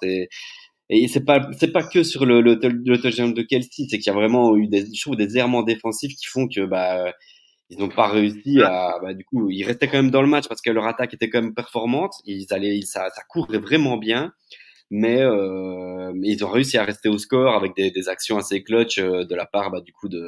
[0.90, 4.06] Et c'est pas, c'est pas que sur le, le, le touchdown de Kelsey, c'est qu'il
[4.06, 7.12] y a vraiment eu des, je des errements défensifs qui font que, bah,
[7.70, 10.46] ils n'ont pas réussi à, bah, du coup, ils restaient quand même dans le match
[10.48, 12.12] parce que leur attaque était quand même performante.
[12.26, 14.32] Ils allaient, ça, ça courait vraiment bien.
[14.90, 18.98] Mais, euh, ils ont réussi à rester au score avec des, des actions assez clutch
[18.98, 20.22] euh, de la part, bah, du coup, de,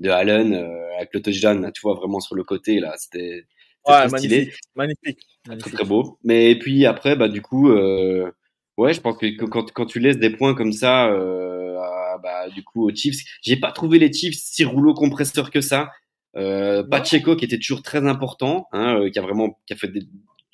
[0.00, 2.94] de Allen, euh, avec le touchdown, tu vois, vraiment sur le côté, là.
[2.96, 3.44] C'était,
[3.86, 6.18] ouais, magnifique, magnifique, Très, très beau.
[6.24, 8.30] Mais, et puis après, bah, du coup, euh,
[8.76, 12.48] Ouais, je pense que quand, quand tu laisses des points comme ça, euh, à, bah,
[12.48, 15.90] du coup, aux Chiefs, j'ai pas trouvé les Chiefs si rouleau compresseur que ça.
[16.36, 19.86] Euh, Pacheco qui était toujours très important, hein, euh, qui a vraiment, qui a fait
[19.88, 20.02] des,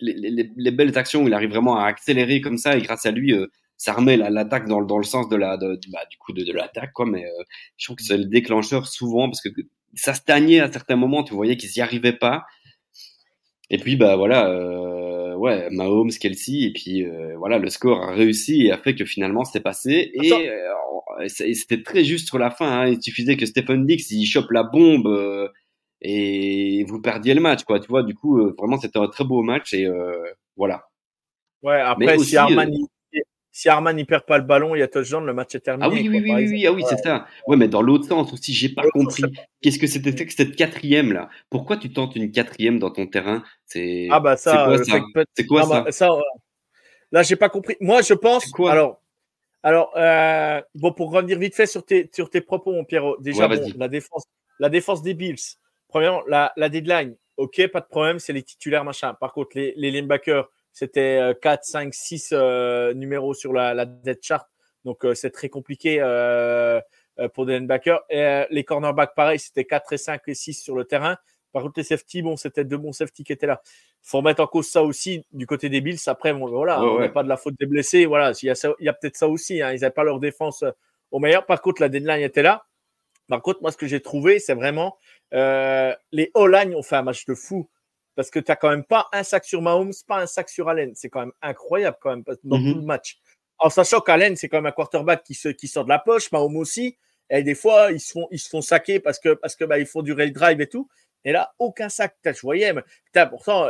[0.00, 3.10] les, les, les, belles actions, il arrive vraiment à accélérer comme ça et grâce à
[3.10, 3.46] lui, euh,
[3.78, 6.52] ça remet l'attaque dans, dans le sens de la, de, bah, du coup, de, de
[6.52, 7.06] l'attaque, quoi.
[7.06, 7.42] Mais euh,
[7.78, 9.48] je trouve que c'est le déclencheur souvent parce que
[9.94, 12.44] ça stagnait à certains moments, tu voyais qu'ils y arrivaient pas.
[13.70, 14.48] Et puis, bah voilà.
[14.50, 15.00] Euh,
[15.40, 19.04] ouais, Mahomes, Kelsey, et puis euh, voilà, le score a réussi et a fait que
[19.04, 20.10] finalement c'était passé.
[20.14, 22.70] Et, euh, c'était très juste sur la fin.
[22.70, 22.88] Hein.
[22.88, 25.48] Il suffisait que Stephen Dix il chope la bombe euh,
[26.02, 27.80] et vous perdiez le match, quoi.
[27.80, 29.88] Tu vois, du coup, vraiment c'était un très beau match et
[30.56, 30.84] voilà.
[31.62, 32.86] Ouais, après si Armani
[33.52, 35.86] si Arman n'y perd pas le ballon, il y a touchdown, le match est terminé.
[35.86, 37.26] Ah oui, oui, oui, oui, ah oui, c'est ça.
[37.46, 39.24] Ouais, mais dans l'autre sens aussi, j'ai pas compris.
[39.60, 41.28] Qu'est-ce que c'était que cette quatrième là?
[41.50, 43.42] Pourquoi tu tentes une quatrième dans ton terrain?
[43.66, 44.68] C'est ah bah ça,
[45.34, 46.08] c'est quoi ça, ça,
[47.12, 47.76] Là, j'ai pas compris.
[47.80, 48.46] Moi, je pense.
[48.46, 48.70] Quoi?
[48.70, 49.02] alors,
[49.62, 53.16] alors euh, bon, pour revenir vite fait sur tes sur tes propos, mon Pierrot.
[53.20, 54.24] Déjà, la défense,
[54.58, 55.56] la défense des Bills.
[55.88, 57.16] Premièrement, la, la deadline.
[57.36, 59.14] Ok, pas de problème, c'est les titulaires machin.
[59.14, 62.32] Par contre, les, les linebackers c'était 4, 5, 6
[62.94, 64.50] numéros sur la, la dead chart.
[64.84, 66.80] Donc, euh, c'est très compliqué euh,
[67.18, 68.00] euh, pour des linebackers.
[68.08, 71.16] Et les cornerbacks, pareil, c'était 4 et 5 et 6 sur le terrain.
[71.52, 73.60] Par contre, les safety, bon, c'était deux bons safety qui étaient là.
[73.64, 75.98] Il faut remettre en cause ça aussi du côté des Bills.
[76.06, 78.06] Après, bon, voilà, on n'est pas de la faute des blessés.
[78.06, 79.60] Voilà, il y a, a peut-être ça aussi.
[79.60, 79.72] Hein.
[79.72, 80.64] Ils n'avaient pas leur défense
[81.10, 81.44] au meilleur.
[81.46, 82.66] Par contre, la deadline était là.
[83.28, 84.96] Par contre, moi, ce que j'ai trouvé, c'est vraiment
[85.34, 87.68] euh, les O-line ont fait un match de fou
[88.16, 90.68] parce que tu n'as quand même pas un sac sur Mahomes, pas un sac sur
[90.68, 90.92] Allen.
[90.94, 92.72] C'est quand même incroyable quand même dans mm-hmm.
[92.72, 93.18] tout le match.
[93.58, 96.32] En sachant qu'Allen, c'est quand même un quarterback qui, se, qui sort de la poche,
[96.32, 96.96] Mahomes aussi.
[97.28, 99.78] Et des fois, ils se font, ils se font saquer parce que parce que bah,
[99.78, 100.88] ils font du rail drive et tout.
[101.24, 102.16] Et là, aucun sac.
[102.24, 102.82] Je voyais, mais
[103.28, 103.68] pourtant,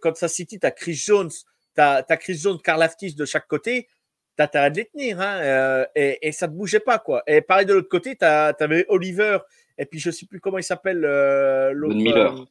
[0.00, 1.30] quand ça City, tu as Chris Jones,
[1.74, 3.88] tu as, Chris Jones, Karl Aftis de chaque côté.
[4.38, 5.20] Tu as, de les tenir.
[5.20, 6.98] Hein, euh, et, et, ça ne bougeait pas.
[6.98, 7.22] quoi.
[7.26, 9.38] Et pareil de l'autre côté, tu avais Oliver.
[9.78, 11.04] Et puis, je ne sais plus comment il s'appelle.
[11.04, 12.46] Euh, Von Miller.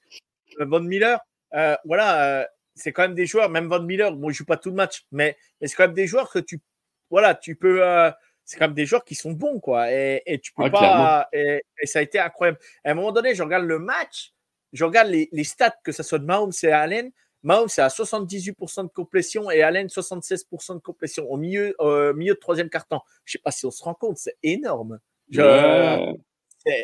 [0.60, 1.20] Euh, Von Miller.
[1.54, 4.58] Euh, voilà, euh, c'est quand même des joueurs, même Von Miller, bon, il joue pas
[4.58, 6.62] tout le match, mais, mais c'est quand même des joueurs que tu,
[7.10, 8.10] voilà, tu peux, euh,
[8.46, 11.62] c'est quand même des joueurs qui sont bons, quoi, et, et tu peux pas, et,
[11.82, 12.60] et, ça a été incroyable.
[12.84, 14.34] À un moment donné, je regarde le match,
[14.74, 17.12] je regarde les, les stats, que ce soit de Mahomes et Allen.
[17.44, 21.76] Mahomes, c'est à 78% de complétion et Allen, 76% de complétion au milieu,
[22.16, 23.00] milieu de troisième carton.
[23.26, 25.00] Je sais pas si on se rend compte, c'est énorme.
[25.32, 26.14] Je,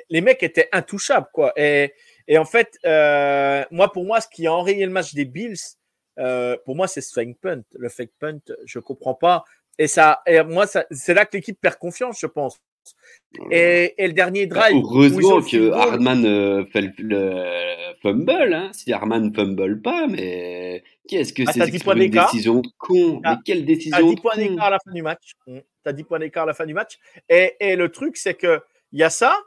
[0.10, 1.54] les mecs étaient intouchables, quoi.
[1.56, 1.94] Et,
[2.28, 5.58] et en fait, euh, moi, pour moi, ce qui a enrayé le match des Bills,
[6.20, 7.62] euh, pour moi, c'est ce fake punt.
[7.74, 9.46] Le fake punt, je comprends pas.
[9.80, 12.60] Et ça, et moi, c'est là que l'équipe perd confiance, je pense.
[13.52, 14.82] Et, et le dernier bah, drive.
[14.82, 18.54] heureusement que Hardman euh, fait le, le, fumble.
[18.54, 18.72] Hein.
[18.74, 23.98] Si Hardman fumble pas, mais qu'est-ce que ah, c'est une décision con Mais quelle décision
[23.98, 25.34] T'as 10 points d'écart à la fin du match.
[25.48, 25.58] Mmh.
[25.84, 26.98] T'as 10 points d'écart à la fin du match.
[27.30, 28.62] Et, et le truc, c'est que
[28.92, 29.38] il y a ça.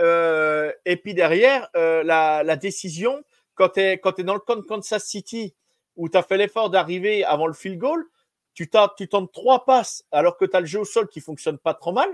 [0.00, 3.22] Euh, et puis derrière, euh, la, la, décision,
[3.54, 5.54] quand tu es, es, dans le camp de Kansas City,
[5.96, 8.04] où tu as fait l'effort d'arriver avant le field goal,
[8.54, 11.58] tu, tu tentes trois passes alors que tu as le jeu au sol qui fonctionne
[11.58, 12.08] pas trop mal.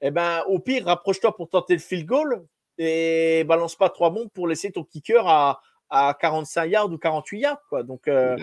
[0.00, 2.46] Eh ben, au pire, rapproche-toi pour tenter le field goal
[2.78, 7.38] et balance pas trois bombes pour laisser ton kicker à, à 45 yards ou 48
[7.38, 7.62] yards.
[7.68, 7.82] Quoi.
[7.82, 8.36] Donc, euh,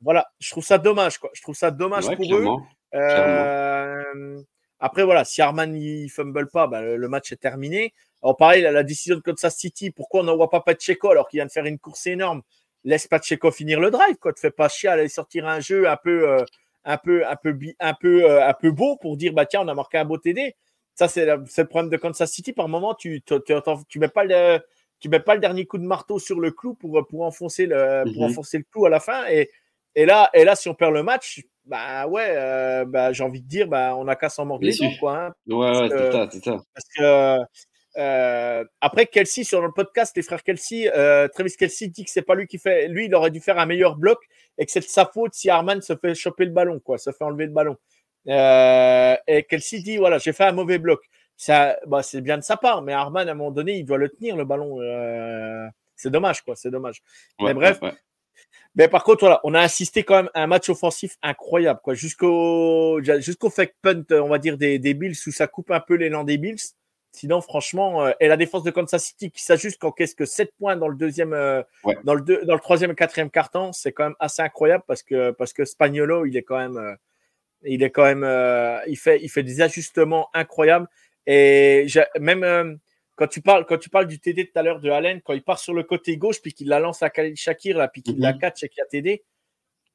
[0.00, 1.18] voilà, je trouve ça dommage.
[1.18, 1.30] Quoi.
[1.34, 2.46] Je trouve ça dommage pour eux.
[4.80, 7.92] Après, voilà, si Arman ne fumble pas, bah, le, match est terminé.
[8.22, 11.38] Alors, pareil, la, la décision de Kansas City, pourquoi on n'envoie pas Pacheco alors qu'il
[11.38, 12.42] vient de faire une course énorme?
[12.84, 14.32] Laisse Pacheco finir le drive, quoi.
[14.32, 16.44] Te fais pas chier à aller sortir un jeu un peu, euh,
[16.84, 19.68] un peu, un peu, un peu, euh, un peu beau pour dire, bah tiens, on
[19.68, 20.54] a marqué un beau TD.
[20.94, 22.52] Ça, c'est le problème de Kansas City.
[22.52, 24.60] Par moment, tu, tu, mets pas le,
[25.00, 28.04] tu mets pas le dernier coup de marteau sur le clou pour, pour enfoncer le,
[28.12, 28.30] pour mm-hmm.
[28.30, 29.26] enfoncer le clou à la fin.
[29.28, 29.50] Et,
[29.98, 33.42] et là, et là, si on perd le match, bah ouais, euh, bah, j'ai envie
[33.42, 35.18] de dire, bah, on n'a qu'à s'en mordre les dents, quoi.
[35.18, 36.56] Hein, ouais, ouais, c'est ça, c'est ça.
[36.72, 37.44] Parce que
[37.96, 42.22] euh, après Kelsey sur le podcast, les frères Kelsey, euh, Travis Kelsey dit que c'est
[42.22, 44.20] pas lui qui fait, lui, il aurait dû faire un meilleur bloc
[44.56, 47.10] et que c'est de sa faute si Arman se fait choper le ballon, quoi, se
[47.10, 47.76] fait enlever le ballon.
[48.28, 51.00] Euh, et Kelsey dit voilà, j'ai fait un mauvais bloc.
[51.36, 53.98] Ça, bah, c'est bien de sa part, mais Arman à un moment donné, il doit
[53.98, 54.78] le tenir le ballon.
[55.96, 56.54] C'est dommage, quoi.
[56.54, 57.02] C'est dommage.
[57.40, 57.80] mais bref.
[58.78, 61.94] Mais par contre, voilà, on a assisté quand même à un match offensif incroyable, quoi.
[61.94, 65.94] Jusqu'au, jusqu'au fake punt, on va dire, des, des Bills où ça coupe un peu
[65.94, 66.60] l'élan des Bills.
[67.10, 70.76] Sinon, franchement, euh, et la défense de Kansas City qui s'ajuste qu'est-ce que 7 points
[70.76, 71.62] dans le deuxième, euh,
[72.04, 75.32] dans le dans le troisième et quatrième carton, c'est quand même assez incroyable parce que
[75.32, 76.94] parce que Spagnolo, il est quand même, euh,
[77.64, 78.24] il est quand même,
[78.86, 80.86] il fait il fait des ajustements incroyables
[81.26, 81.86] et
[82.20, 82.78] même
[83.18, 85.42] quand tu parles quand tu parles du TD tout à l'heure de Allen, quand il
[85.42, 88.18] part sur le côté gauche puis qu'il la lance à Khalil Shakir là puis qu'il
[88.20, 88.38] la mhm.
[88.38, 89.24] catch et qu'il a TD,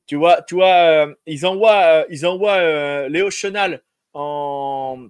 [0.06, 3.82] tu vois, tu vois, ils envoient ils envoient Léo Chenal
[4.14, 5.08] en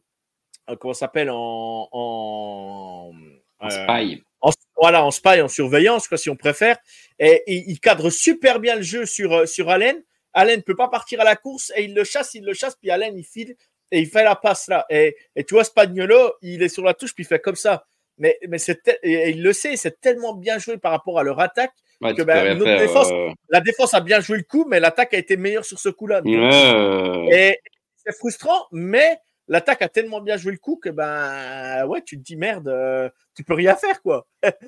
[0.70, 3.12] euh, comment s'appelle en, en,
[3.60, 4.24] en spy.
[4.42, 6.78] En, voilà, en spy, en surveillance, quoi, si on préfère.
[7.20, 10.02] Et, il cadre super bien le jeu sur, euh, sur Allen.
[10.34, 12.76] Allen ne peut pas partir à la course et il le chasse, il le chasse,
[12.76, 13.56] puis Allen il file
[13.92, 14.86] et il fait la passe là.
[14.90, 17.86] Et, et tu vois, Spagnolo, il est sur la touche, puis il fait comme ça.
[18.18, 18.58] Mais, mais
[19.02, 21.74] et il le sait, c'est tellement bien joué par rapport à leur attaque
[22.12, 25.38] que notre défense, euh, la défense a bien joué le coup, mais l'attaque a été
[25.38, 26.22] meilleure sur ce coup-là.
[26.26, 27.60] Et
[27.96, 32.24] c'est frustrant, mais l'attaque a tellement bien joué le coup que ben ouais, tu te
[32.24, 34.28] dis merde, euh, tu peux rien faire quoi.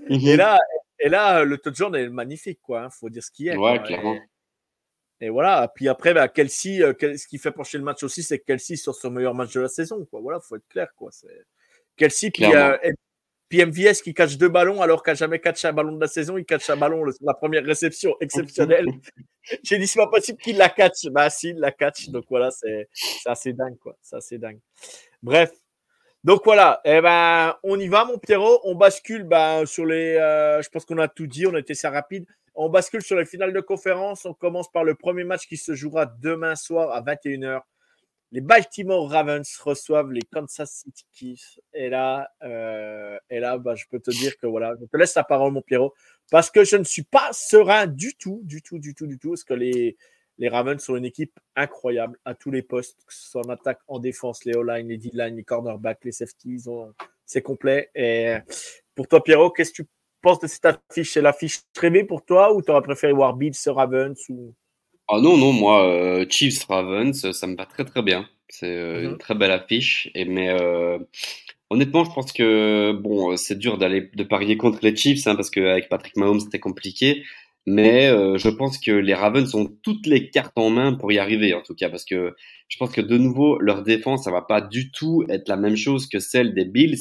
[0.10, 0.36] Et mhm.
[0.38, 0.60] là,
[1.00, 2.84] et là, le touchdown est magnifique quoi.
[2.84, 3.58] Hein, faut dire ce qui est.
[3.58, 4.18] Ouais, clairement.
[5.22, 5.72] Et, voilà.
[5.74, 8.76] Puis après, ben, Kelsey, euh, ce qui fait pencher le match aussi, c'est que Kelsey
[8.76, 10.20] sur son meilleur match de la saison quoi.
[10.22, 11.10] Voilà, faut être clair quoi.
[11.98, 12.78] Kelsey puis euh,
[13.50, 16.08] puis MVS qui catch deux ballons alors qu'il n'a jamais catché un ballon de la
[16.08, 18.88] saison, il catch un ballon la première réception exceptionnelle.
[19.64, 21.06] J'ai dit c'est pas possible qu'il la catch.
[21.12, 22.10] Bah si, il la catch.
[22.10, 22.90] Donc voilà, c'est
[23.26, 23.96] assez dingue quoi.
[24.02, 24.60] C'est assez dingue.
[25.22, 25.52] Bref.
[26.24, 28.60] Donc voilà, eh ben, on y va, mon Pierrot.
[28.64, 30.16] On bascule ben, sur les.
[30.16, 32.26] Euh, je pense qu'on a tout dit, on a été ça rapide.
[32.56, 34.26] On bascule sur les finales de conférence.
[34.26, 37.62] On commence par le premier match qui se jouera demain soir à 21h
[38.32, 41.60] les Baltimore Ravens reçoivent les Kansas City Chiefs.
[41.74, 45.16] Et là, euh, et là bah, je peux te dire que voilà, je te laisse
[45.16, 45.94] la parole, mon Pierrot,
[46.32, 49.30] parce que je ne suis pas serein du tout, du tout, du tout, du tout,
[49.30, 49.98] parce que les,
[50.38, 53.80] les Ravens sont une équipe incroyable à tous les postes, que ce soit en attaque,
[53.88, 56.66] en défense, les O-line, les D-line, les cornerbacks, les safeties,
[57.26, 57.90] c'est complet.
[57.96, 58.36] Et
[58.96, 59.90] pour toi, Pierrot, qu'est-ce que tu
[60.22, 61.14] penses de cette affiche?
[61.14, 64.54] C'est l'affiche rêvée pour toi ou tu aurais préféré voir Bills Ravens ou
[65.08, 68.28] ah non, non, moi, euh, Chiefs Ravens, ça me va très très bien.
[68.50, 69.18] C'est euh, une mhm.
[69.18, 70.10] très belle affiche.
[70.16, 70.98] Et, mais euh,
[71.70, 75.52] honnêtement, je pense que bon, c'est dur d'aller de parier contre les Chiefs hein, parce
[75.52, 77.24] qu'avec Patrick Mahomes, c'était compliqué.
[77.68, 81.56] Mais je pense que les Ravens ont toutes les cartes en main pour y arriver,
[81.56, 82.36] en tout cas, parce que
[82.68, 85.76] je pense que de nouveau, leur défense, ça va pas du tout être la même
[85.76, 87.00] chose que celle des Bills.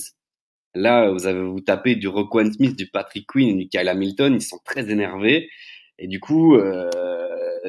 [0.75, 4.43] Là, vous avez vous tapez du Roquan Smith, du Patrick Quinn, du Kyle Hamilton, ils
[4.43, 5.51] sont très énervés.
[5.99, 6.91] Et du coup, euh,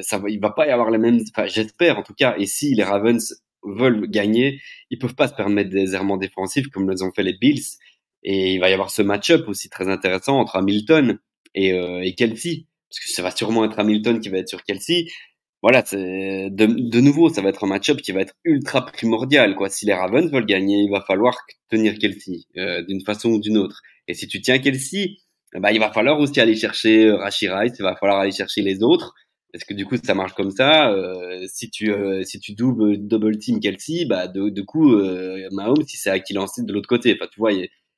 [0.00, 1.20] ça va, il va pas y avoir les mêmes.
[1.30, 2.34] Enfin, j'espère en tout cas.
[2.38, 6.90] Et si les Ravens veulent gagner, ils peuvent pas se permettre des errements défensifs comme
[6.90, 7.64] les ont fait les Bills.
[8.22, 11.18] Et il va y avoir ce match-up aussi très intéressant entre Hamilton
[11.54, 14.62] et, euh, et Kelsey, parce que ça va sûrement être Hamilton qui va être sur
[14.64, 15.06] Kelsey.
[15.62, 19.56] Voilà, de, de nouveau, ça va être un match-up qui va être ultra primordial.
[19.56, 19.68] Quoi.
[19.68, 21.36] Si les Ravens veulent gagner, il va falloir
[21.70, 23.80] tenir Kelsey euh, d'une façon ou d'une autre.
[24.06, 25.16] Et si tu tiens Kelsey,
[25.54, 28.62] bah, il va falloir aussi aller chercher euh, Rashi Rice, il va falloir aller chercher
[28.62, 29.14] les autres.
[29.56, 30.90] Parce que du coup, ça marche comme ça.
[30.90, 35.48] Euh, si tu euh, si tu double double team Kelsey, bah de, de coup euh,
[35.50, 37.14] Mahomes, si c'est à qui lancer de l'autre côté.
[37.14, 37.52] Enfin, tu vois,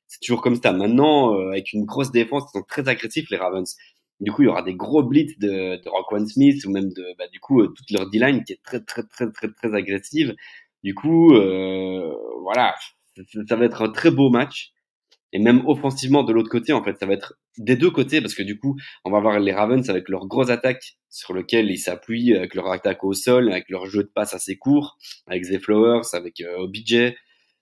[0.07, 0.71] c'est toujours comme ça.
[0.71, 3.75] Maintenant, euh, avec une grosse défense, ils sont très agressifs les Ravens.
[4.21, 7.27] Du coup, il y aura des gros blitz de, de Smith ou même de bah,
[7.31, 10.35] du coup toute leur D-line qui est très très très très très agressive.
[10.83, 11.33] Du coup,
[12.43, 12.73] voilà,
[13.49, 14.71] ça va être un très beau match
[15.31, 18.33] et même offensivement de l'autre côté en fait ça va être des deux côtés parce
[18.33, 21.77] que du coup on va voir les Ravens avec leur grosse attaque sur lequel ils
[21.77, 25.59] s'appuient avec leur attaque au sol avec leur jeu de passe assez court avec Zay
[25.59, 27.13] Flowers avec euh, OBJ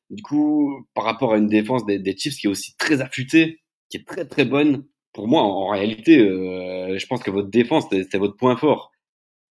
[0.10, 3.60] du coup par rapport à une défense des, des, Chiefs qui est aussi très affûtée
[3.90, 7.86] qui est très très bonne pour moi en, réalité euh, je pense que votre défense
[7.90, 8.92] c'est votre point fort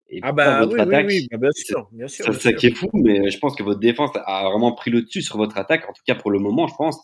[0.07, 2.25] et ah bah votre oui, attaque, oui, oui, bah, bien sûr, bien sûr.
[2.25, 5.01] C'est ça qui est fou, mais je pense que votre défense a vraiment pris le
[5.01, 6.99] dessus sur votre attaque, en tout cas pour le moment, je pense.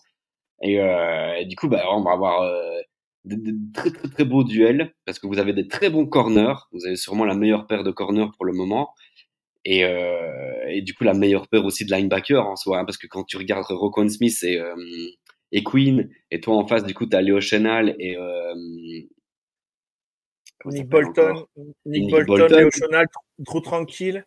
[0.63, 2.80] Et, euh, et, du coup, bah, on va avoir euh,
[3.26, 6.67] de, très très très beaux duels parce que vous avez des très bons corners.
[6.71, 8.93] Vous avez sûrement la meilleure paire de corners pour le moment.
[9.63, 12.80] Et, euh, et du coup, la meilleure paire aussi de linebacker en soi.
[12.80, 14.76] Hein, parce que quand tu regardes Roquan Smith et, euh,
[15.52, 18.17] et Queen, et toi en face, du coup, tu as Léo Chenal et.
[18.17, 18.54] Euh,
[20.65, 21.47] Nick Bolton,
[21.88, 23.08] Nick, Nick Bolton, Bolton, Léo Chenal,
[23.45, 24.26] trop tranquille.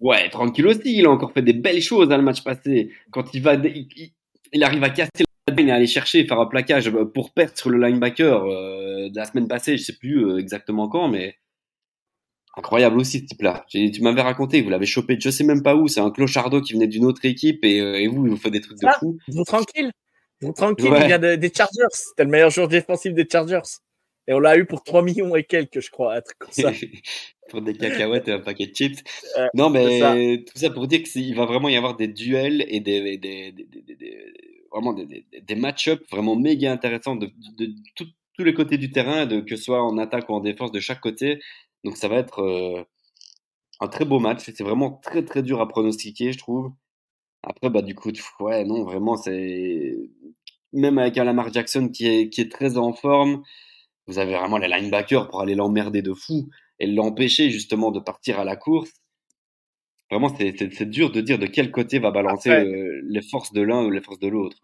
[0.00, 0.96] Ouais, tranquille aussi.
[0.98, 2.92] Il a encore fait des belles choses dans le match passé.
[3.12, 3.88] Quand il va, il,
[4.52, 5.24] il arrive à casser
[5.56, 9.48] est aller chercher, faire un plaquage pour perdre sur le linebacker euh, de la semaine
[9.48, 11.36] passée, je sais plus euh, exactement quand, mais
[12.56, 13.64] incroyable aussi ce type-là.
[13.68, 16.72] Tu m'avais raconté, vous l'avez chopé, je sais même pas où, c'est un clochardo qui
[16.72, 19.18] venait d'une autre équipe et, euh, et, vous, il vous fait des trucs de fou.
[19.28, 19.90] Vous tranquille,
[20.40, 23.60] vous tranquille, il vient des Chargers, c'était le meilleur joueur défensif des Chargers.
[24.26, 26.70] Et on l'a eu pour 3 millions et quelques, je crois, un truc comme ça.
[27.48, 29.02] pour des cacahuètes et un paquet de chips.
[29.54, 33.16] non, mais tout ça pour dire qu'il va vraiment y avoir des duels et des,
[33.16, 39.26] des, des, vraiment des, match-ups vraiment méga intéressants de, de, tous les côtés du terrain,
[39.26, 41.40] de, que ce soit en attaque ou en défense de chaque côté.
[41.84, 42.84] Donc ça va être euh,
[43.80, 44.42] un très beau match.
[44.44, 46.72] C'est vraiment très très dur à pronostiquer, je trouve.
[47.42, 48.10] Après, bah, du coup,
[48.40, 49.96] ouais, non, vraiment, c'est.
[50.72, 53.42] Même avec un Lamar Jackson qui est, qui est très en forme,
[54.06, 58.38] vous avez vraiment les linebackers pour aller l'emmerder de fou et l'empêcher justement de partir
[58.38, 58.92] à la course.
[60.10, 63.84] Vraiment, c'est dur de dire de quel côté va balancer euh, les forces de l'un
[63.84, 64.58] ou les forces de l'autre.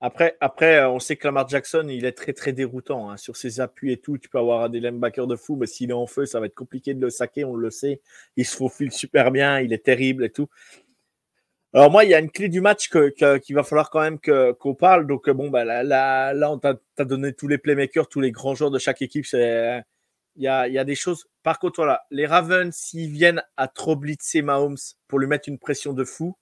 [0.00, 3.36] Après, après, euh, on sait que Lamar Jackson, il est très très déroutant hein, sur
[3.36, 4.16] ses appuis et tout.
[4.16, 6.54] Tu peux avoir des linebackers de fou, mais s'il est en feu, ça va être
[6.54, 7.44] compliqué de le saquer.
[7.44, 8.00] On le sait.
[8.36, 10.48] Il se faufile super bien, il est terrible et tout.
[11.72, 14.18] Alors moi, il y a une clé du match que, qu'il va falloir quand même
[14.58, 15.06] qu'on parle.
[15.06, 15.82] Donc bon, bah là,
[16.32, 19.26] là, on t'a, donné tous les playmakers, tous les grands joueurs de chaque équipe.
[19.26, 19.82] C'est,
[20.40, 21.26] il y a, y a des choses.
[21.42, 25.58] Par contre, voilà, les Ravens, s'ils viennent à trop blitzer Mahomes pour lui mettre une
[25.58, 26.34] pression de fou,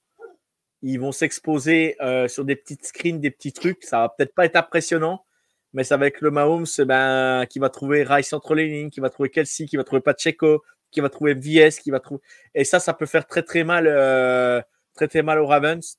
[0.82, 3.82] ils vont s'exposer euh, sur des petites screens, des petits trucs.
[3.82, 5.24] Ça va peut-être pas être impressionnant,
[5.72, 9.00] mais ça va être le Mahomes ben, qui va trouver Rice entre les lignes, qui
[9.00, 12.22] va trouver Kelsey, qui va trouver Pacheco, qui va trouver VS, qui va trouver.
[12.54, 14.62] Et ça, ça peut faire très très mal, euh,
[14.94, 15.98] très très mal aux Ravens,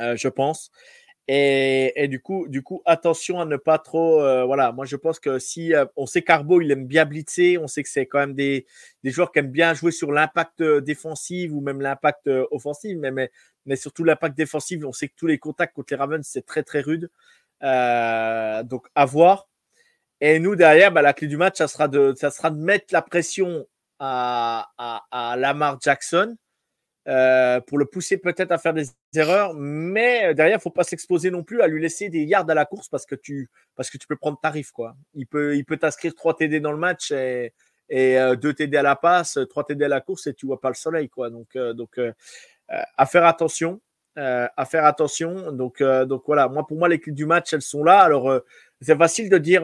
[0.00, 0.72] euh, je pense.
[1.28, 4.20] Et, du coup, du coup, attention à ne pas trop.
[4.22, 7.58] Euh, voilà, moi je pense que si euh, on sait Carbo, il aime bien blitzer,
[7.58, 8.66] on sait que c'est quand même des,
[9.04, 13.12] des, joueurs qui aiment bien jouer sur l'impact euh, défensif ou même l'impact offensif, mais,
[13.12, 13.30] mais,
[13.66, 14.82] mais, surtout l'impact défensif.
[14.84, 17.08] On sait que tous les contacts contre les Ravens c'est très très rude.
[17.60, 19.48] donc à voir.
[20.20, 22.86] Et nous derrière, bah, la clé du match, ça sera de, ça sera de mettre
[22.92, 23.66] la pression
[23.98, 26.36] à, à, à Lamar Jackson
[27.08, 28.86] euh, pour le pousser peut-être à faire des
[29.16, 32.48] erreurs, mais euh, derrière, il faut pas s'exposer non plus à lui laisser des yards
[32.48, 34.70] à la course parce que tu, parce que tu peux prendre tarif.
[34.70, 34.94] Quoi.
[35.14, 37.54] Il peut, il peut t'inscrire 3 TD dans le match et,
[37.88, 40.60] et 2 euh, TD à la passe, 3 TD à la course et tu vois
[40.60, 41.08] pas le soleil.
[41.08, 41.28] Quoi.
[41.30, 41.98] Donc, donc
[42.68, 43.80] à faire attention.
[44.14, 45.50] à faire attention.
[45.50, 47.98] Donc, donc voilà, moi pour moi, les clés du match, elles sont là.
[47.98, 48.40] Alors,
[48.80, 49.62] c'est facile de dire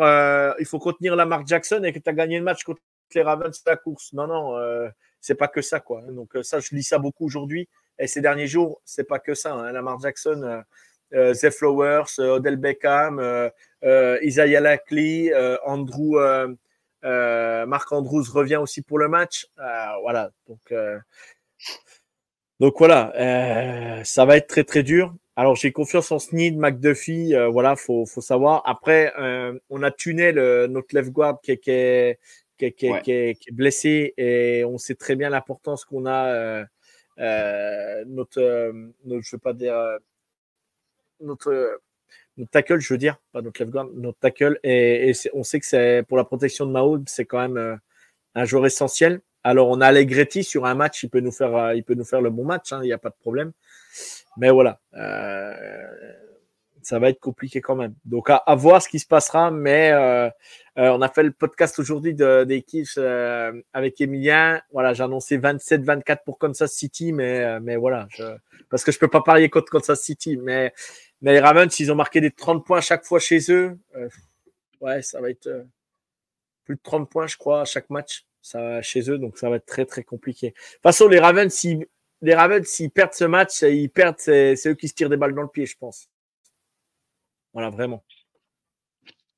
[0.59, 2.83] il faut contenir la marque Jackson et que tu as gagné le match contre
[3.15, 4.13] les Ravens à la course.
[4.13, 6.03] Non, non c'est pas que ça, quoi.
[6.03, 7.69] Donc, euh, ça, je lis ça beaucoup aujourd'hui.
[7.99, 9.53] Et ces derniers jours, c'est pas que ça.
[9.55, 9.73] Hein.
[9.73, 10.65] Lamar Jackson,
[11.15, 13.21] euh, euh Flowers, euh, Odell Beckham,
[14.23, 15.33] Isaiah Lackley,
[15.65, 16.17] Andrew,
[17.03, 19.47] Marc Andrews revient aussi pour le match.
[20.03, 20.31] voilà.
[22.61, 23.13] Donc, voilà,
[24.05, 25.15] ça va être très très dur.
[25.37, 28.63] Alors j'ai confiance en Sneed, McDuffie, voilà, faut faut savoir.
[28.65, 29.13] Après,
[29.71, 32.19] on a tuné notre left guard qui est
[32.59, 36.65] qui, est, blessé et on sait très bien l'importance qu'on a euh,
[37.19, 38.73] euh, notre, euh,
[39.05, 39.77] notre, je veux pas dire
[41.21, 41.81] notre
[42.37, 45.67] notre tackle, je veux dire, pas notre left guard, notre tackle et, on sait que
[45.67, 47.81] c'est pour la protection de Mahomes, c'est quand même
[48.35, 49.21] un joueur essentiel.
[49.43, 52.21] Alors on a Allegretti sur un match, il peut nous faire, il peut nous faire
[52.21, 53.53] le bon match, hein, il n'y a pas de problème.
[54.37, 54.81] Mais voilà,
[56.89, 57.95] ça va être compliqué quand même.
[58.07, 59.51] Donc, à, voir ce qui se passera.
[59.51, 60.29] Mais euh,
[60.79, 64.63] euh, on a fait le podcast aujourd'hui des Kiffs euh, avec Emilien.
[64.73, 68.09] Voilà, j'ai annoncé 27-24 pour Kansas City, mais, mais voilà,
[68.71, 70.39] parce que je peux pas parier contre Kansas City.
[70.39, 70.73] Mais,
[71.21, 73.79] mais les Ravens, ils ont marqué des 30 points chaque fois chez eux.
[74.81, 75.67] ouais, ça va être
[76.65, 79.19] plus de 30 points, je crois, à chaque match ça, chez eux.
[79.19, 80.49] Donc, ça va être très, très compliqué.
[80.49, 81.87] De toute façon, les Ravens, s'ils
[82.23, 85.35] les Ravens, s'ils perdent ce match, ils perdent, c'est eux qui se tirent des balles
[85.35, 86.09] dans le pied, je pense.
[87.59, 88.05] Voilà, vraiment.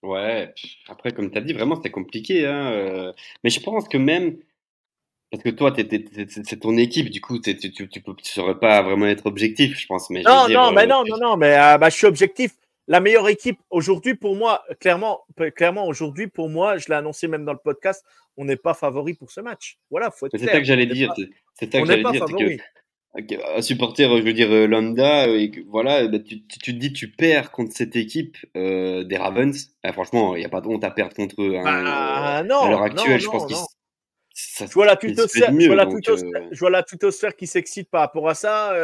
[0.03, 0.53] Ouais,
[0.89, 2.47] après, comme tu as dit, vraiment, c'était compliqué.
[2.47, 3.13] Hein, euh.
[3.43, 4.37] Mais je pense que même,
[5.31, 9.79] parce que toi, c'est ton équipe, du coup, tu ne saurais pas vraiment être objectif,
[9.79, 10.11] je pense.
[10.11, 12.53] Mais non, non, mais euh, non, non, non, mais euh, bah, je suis objectif.
[12.89, 15.25] La meilleure équipe aujourd'hui, pour moi, clairement,
[15.57, 18.05] clairement aujourd'hui, pour moi, je l'ai annoncé même dans le podcast,
[18.37, 19.79] on n'est pas favori pour ce match.
[19.91, 21.15] Voilà, faut être C'est ça que j'allais dire.
[21.55, 22.27] C'est ça que j'allais dire
[23.15, 27.11] un supporter, je veux dire, euh, lambda, euh, voilà, bah, tu, tu, te dis, tu
[27.11, 29.71] perds contre cette équipe euh, des Ravens.
[29.83, 31.57] Ah, franchement, il n'y a pas de honte à perdre contre eux.
[31.57, 33.57] Hein, bah, non, à l'heure actuelle, je pense qu'ils.
[34.33, 38.75] Je vois la tutosphère, je, vois la tutosphère qui s'excite par rapport à ça.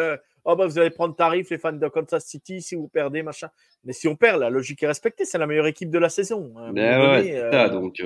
[0.44, 3.48] oh, bah, vous allez prendre tarif, les fans de Kansas City, si vous perdez, machin.
[3.84, 6.52] Mais si on perd, la logique est respectée, c'est la meilleure équipe de la saison.
[6.72, 8.02] Ben ouais, ça, donc.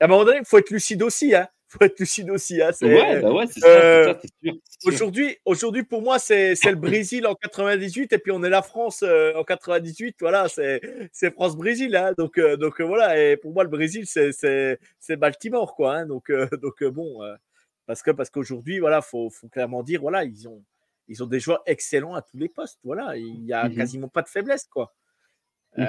[0.00, 1.34] À un moment donné, il faut être lucide aussi.
[1.34, 2.60] Hein faut être lucide aussi.
[2.60, 4.54] Hein, ouais, bah ouais, c'est euh, sûr.
[4.84, 9.02] Aujourd'hui, aujourd'hui, pour moi, c'est le Brésil en 98 et puis on est la France
[9.02, 10.16] euh, en 98.
[10.20, 11.96] Voilà, c'est France-Brésil.
[11.96, 13.20] Hein, donc, euh, donc voilà.
[13.20, 15.96] Et pour moi, le Brésil, c'est Baltimore, quoi.
[15.96, 16.30] Hein, donc,
[16.62, 17.20] donc bon,
[17.86, 20.62] parce que parce qu'aujourd'hui, voilà, faut, faut clairement dire, voilà, ils ont
[21.08, 22.78] ils ont des joueurs excellents à tous les postes.
[22.84, 24.92] Voilà, il y a mmh quasiment pas de faiblesse, quoi.
[25.76, 25.86] Mhm.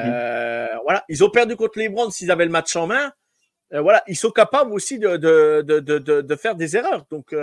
[0.83, 3.11] voilà, ils ont perdu contre les Browns s'ils avaient le match en main.
[3.81, 7.05] Voilà, ils sont capables aussi de, de, de, de faire des erreurs.
[7.09, 7.33] Donc,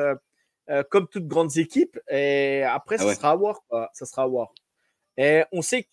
[0.89, 3.61] comme toutes grandes équipes, et après, ah ça sera à voir.
[3.69, 3.91] Quoi.
[3.93, 4.53] Ça sera à voir.
[5.17, 5.89] Et on sait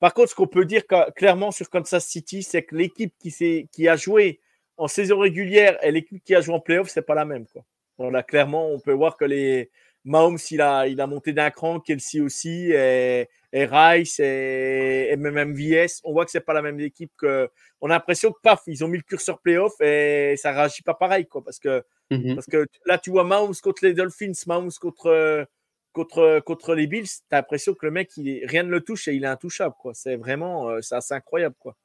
[0.00, 0.82] par contre, ce qu'on peut dire
[1.14, 4.40] clairement sur Kansas City, c'est que l'équipe qui, qui a joué
[4.78, 7.46] en saison régulière et l'équipe qui a joué en playoff, c'est pas la même.
[7.46, 7.62] Quoi.
[7.98, 9.70] Voilà, clairement, on peut voir que les
[10.04, 16.00] Mahomes, il a, il a monté d'un cran, Kelsey aussi, et, Rice, et, même MVS.
[16.04, 17.50] On voit que c'est pas la même équipe que.
[17.80, 20.94] On a l'impression que paf, ils ont mis le curseur playoff et ça réagit pas
[20.94, 21.42] pareil, quoi.
[21.42, 22.34] Parce que, mm-hmm.
[22.34, 25.46] parce que là, tu vois Mahomes contre les Dolphins, Mahomes contre
[25.92, 29.08] contre, contre les Bills, tu as l'impression que le mec, il, rien ne le touche
[29.08, 29.74] et il est intouchable.
[29.78, 29.92] Quoi.
[29.94, 31.56] C'est vraiment euh, c'est assez incroyable.
[31.58, 31.76] Quoi.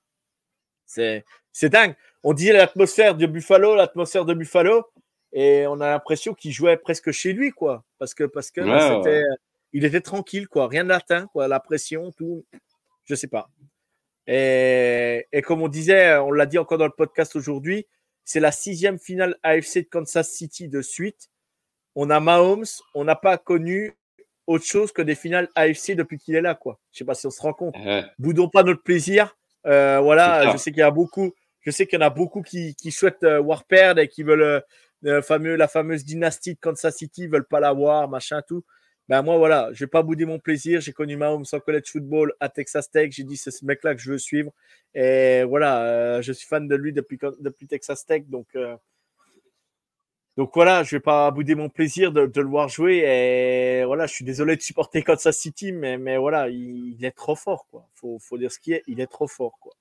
[0.86, 1.96] C'est, c'est dingue.
[2.24, 4.86] On dit l'atmosphère de Buffalo, l'atmosphère de Buffalo,
[5.36, 7.52] et on a l'impression qu'il jouait presque chez lui.
[7.52, 7.84] quoi.
[8.00, 9.24] Parce que, parce que c'était,
[9.74, 10.48] il était tranquille.
[10.48, 10.68] quoi.
[10.68, 11.28] Rien n'atteint.
[11.28, 11.48] Quoi.
[11.48, 12.44] La pression, tout.
[13.04, 13.50] Je sais pas.
[14.26, 17.86] Et, et comme on disait, on l'a dit encore dans le podcast aujourd'hui,
[18.24, 21.30] c'est la sixième finale AFC de Kansas City de suite
[21.96, 23.94] on a Mahomes, on n'a pas connu
[24.48, 26.80] autre chose que des finales AFC depuis qu'il est là, quoi.
[26.92, 27.76] Je sais pas si on se rend compte.
[28.20, 29.36] Boudons pas notre plaisir.
[29.66, 32.44] Euh, voilà, je sais qu'il y a beaucoup, je sais qu'il y en a beaucoup
[32.44, 34.62] qui, souhaitent euh, voir perdre et qui veulent
[35.06, 38.64] euh, la fameuse dynastie de Kansas City, veulent pas la voir, machin, tout.
[39.08, 40.82] Ben moi, voilà, je vais pas bouder mon plaisir.
[40.82, 43.12] J'ai connu Mahomes en college football à Texas Tech.
[43.12, 44.52] J'ai dit c'est ce mec-là que je veux suivre.
[44.96, 48.24] Et voilà, je suis fan de lui depuis, depuis Texas Tech.
[48.28, 48.48] Donc,
[50.38, 52.98] donc voilà, je vais pas bouder mon plaisir de, le voir jouer.
[53.06, 57.36] Et voilà, je suis désolé de supporter Kansas City, mais, mais voilà, il, est trop
[57.36, 57.88] fort, quoi.
[57.94, 59.74] Faut, faut dire ce qui est, il est trop fort, quoi.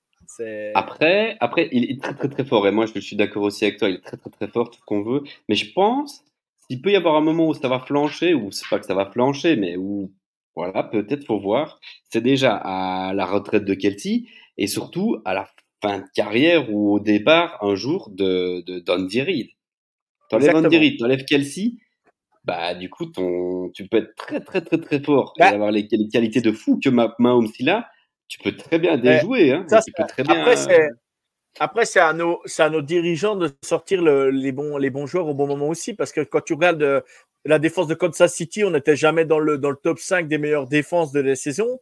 [0.74, 2.66] Après, après, il est très très très fort.
[2.66, 3.88] Et moi, je suis d'accord aussi avec toi.
[3.88, 5.22] Il est très très très fort, tout ce qu'on veut.
[5.48, 6.24] Mais je pense
[6.68, 8.94] qu'il peut y avoir un moment où ça va flancher, ou c'est pas que ça
[8.94, 10.12] va flancher, mais où
[10.56, 11.80] voilà, peut-être faut voir.
[12.10, 14.24] C'est déjà à la retraite de Kelsey
[14.56, 15.48] et surtout à la
[15.82, 19.48] fin de carrière ou au départ un jour de, de Reed.
[20.30, 21.74] T'enlèves Andy t'enlèves Kelsey,
[22.44, 25.70] bah du coup ton, tu peux être très très très très fort bah, et avoir
[25.70, 27.88] les, qualités de fou que Mahomes il a.
[28.28, 29.52] Tu peux très bien déjouer.
[29.52, 30.40] Hein, ça, très bien...
[30.40, 30.88] Après, c'est,
[31.60, 35.06] après, c'est à nos, c'est à nos dirigeants de sortir le, les bons, les bons
[35.06, 37.00] joueurs au bon moment aussi, parce que quand tu regardes euh,
[37.44, 40.38] la défense de Kansas City, on n'était jamais dans le, dans le top 5 des
[40.38, 41.80] meilleures défenses de la saison.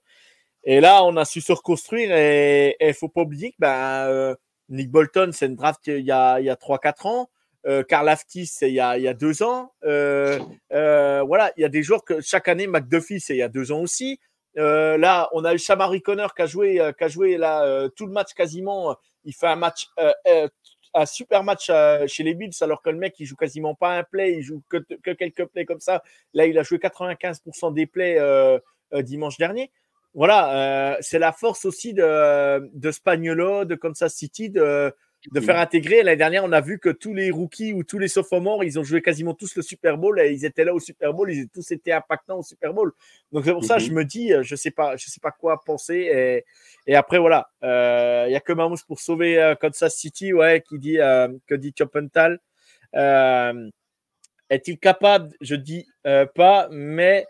[0.64, 4.34] Et là, on a su se reconstruire et il faut pas oublier que ben, euh,
[4.68, 7.30] Nick Bolton, c'est une draft il y a, il y a 3-4 ans.
[7.66, 9.72] Euh, Karl Aftis, c'est il y a, il y a deux ans.
[9.84, 10.38] Euh,
[10.72, 13.48] euh, voilà, il y a des joueurs que chaque année, McDuffie, c'est il y a
[13.48, 14.18] deux ans aussi.
[14.58, 17.64] Euh, là, on a eu Shamari Connor qui a joué, euh, qui a joué là
[17.64, 18.96] euh, tout le match quasiment.
[19.24, 19.88] Il fait un match,
[20.94, 21.70] un super match
[22.06, 24.62] chez les Bills, alors que le mec il joue quasiment pas un play, il joue
[24.68, 26.02] que, que quelques plays comme ça.
[26.34, 28.20] Là, il a joué 95% des plays
[28.92, 29.70] dimanche dernier.
[30.14, 34.92] Voilà, c'est la force aussi de, de Spagnolo, de Kansas City, de
[35.30, 36.02] de faire intégrer.
[36.02, 38.84] L'année dernière, on a vu que tous les rookies ou tous les sophomores, ils ont
[38.84, 41.48] joué quasiment tous le Super Bowl et ils étaient là au Super Bowl, ils ont
[41.52, 42.92] tous été impactants au Super Bowl.
[43.30, 43.96] Donc c'est pour ça, je mhm.
[43.96, 46.44] me dis, euh, je sais pas, je sais pas quoi penser.
[46.86, 50.62] Et, après voilà, il euh, y a que Mahomes pour sauver euh, Kansas City, ouais,
[50.68, 50.96] qui dit
[51.46, 52.40] que dit Chopental.
[54.50, 55.30] Est-il capable?
[55.40, 57.26] Je dis pas, mais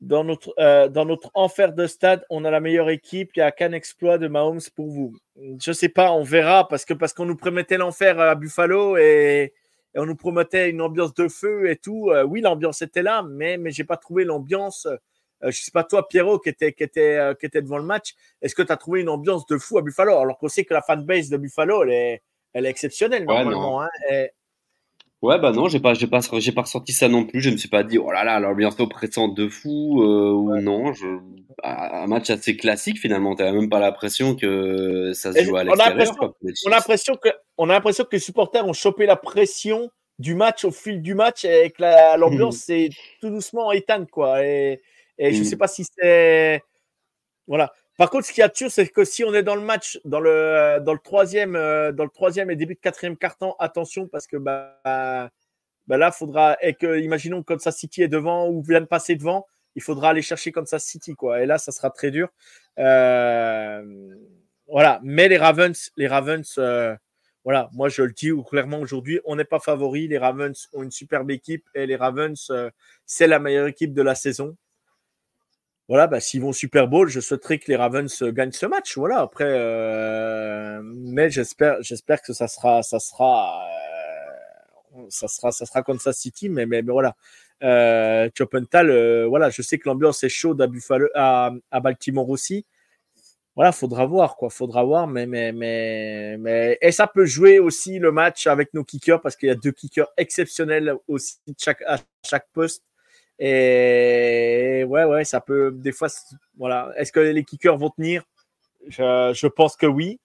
[0.00, 3.32] dans notre, euh, dans notre enfer de stade, on a la meilleure équipe.
[3.36, 5.16] Il n'y a qu'un exploit de Mahomes pour vous.
[5.36, 8.96] Je ne sais pas, on verra parce que parce qu'on nous promettait l'enfer à Buffalo
[8.96, 9.52] et,
[9.96, 12.10] on nous promettait une ambiance de feu et tout.
[12.10, 14.86] Euh, oui, l'ambiance était là, mais mais j'ai pas trouvé l'ambiance.
[14.86, 14.96] Euh,
[15.42, 18.14] je ne sais pas toi, Pierrot, qui était qui était qui était devant le match.
[18.40, 20.16] Est-ce que tu as trouvé une ambiance de fou à Buffalo?
[20.16, 22.22] Alors qu'on sait que la fanbase de Buffalo elle est
[22.52, 23.82] elle est exceptionnelle normalement.
[23.82, 23.88] Hein,
[25.22, 27.40] Ouais, bah non, j'ai pas, j'ai pas, j'ai pas ressenti ça non plus.
[27.40, 30.94] Je me suis pas dit, oh là là, l'ambiance oppressante de fou, euh, ou non.
[30.94, 31.06] Je,
[31.62, 33.34] un match assez classique finalement.
[33.34, 35.96] T'as même pas l'impression que ça se joue à l'extérieur.
[36.66, 40.34] On a l'impression que, on a l'impression que les supporters ont chopé la pression du
[40.34, 41.82] match au fil du match et que
[42.18, 42.90] l'ambiance c'est
[43.20, 44.44] tout doucement éteinte quoi.
[44.44, 44.80] Et,
[45.18, 45.44] et je mm.
[45.44, 46.62] sais pas si c'est,
[47.46, 47.72] voilà.
[48.00, 50.20] Par contre, ce qui est sûr, c'est que si on est dans le match, dans
[50.20, 54.38] le, euh, troisième, euh, dans le troisième et début de quatrième carton, attention parce que
[54.38, 54.80] bah,
[55.86, 59.16] bah là, faudra, et que, imaginons que Kansas City est devant ou vient de passer
[59.16, 61.42] devant, il faudra aller chercher Kansas City, quoi.
[61.42, 62.30] Et là, ça sera très dur.
[62.78, 64.14] Euh,
[64.66, 64.98] voilà.
[65.02, 66.58] Mais les Ravens, les Ravens,
[67.44, 67.68] voilà.
[67.74, 70.08] Moi, je le dis clairement aujourd'hui, on n'est pas favori.
[70.08, 72.50] Les Ravens ont une superbe équipe et les Ravens,
[73.04, 74.56] c'est la meilleure équipe de la saison
[75.90, 78.96] voilà, bah, s'ils vont Super Bowl, je souhaiterais que les Ravens gagnent ce match.
[78.96, 81.78] Voilà, après, euh, mais j'espère,
[82.24, 83.64] que ça sera, ça sera,
[84.94, 87.16] euh, ça sera, ça sera Kansas City, mais, voilà.
[87.64, 88.28] Euh,
[88.76, 91.50] euh, voilà, je sais que l'ambiance est chaude à Buffalo, à,
[91.82, 92.66] Baltimore aussi.
[93.56, 98.12] voilà, faudra voir quoi, faudra voir, mais mais mais et ça peut jouer aussi le
[98.12, 101.38] match avec nos kickers parce qu'il y a deux kickers exceptionnels aussi
[101.86, 102.84] à chaque poste.
[103.42, 106.08] Et ouais ouais, ça peut des fois
[106.58, 106.92] voilà.
[106.96, 108.22] Est-ce que les kickers vont tenir?
[108.86, 110.20] Je, pense que oui.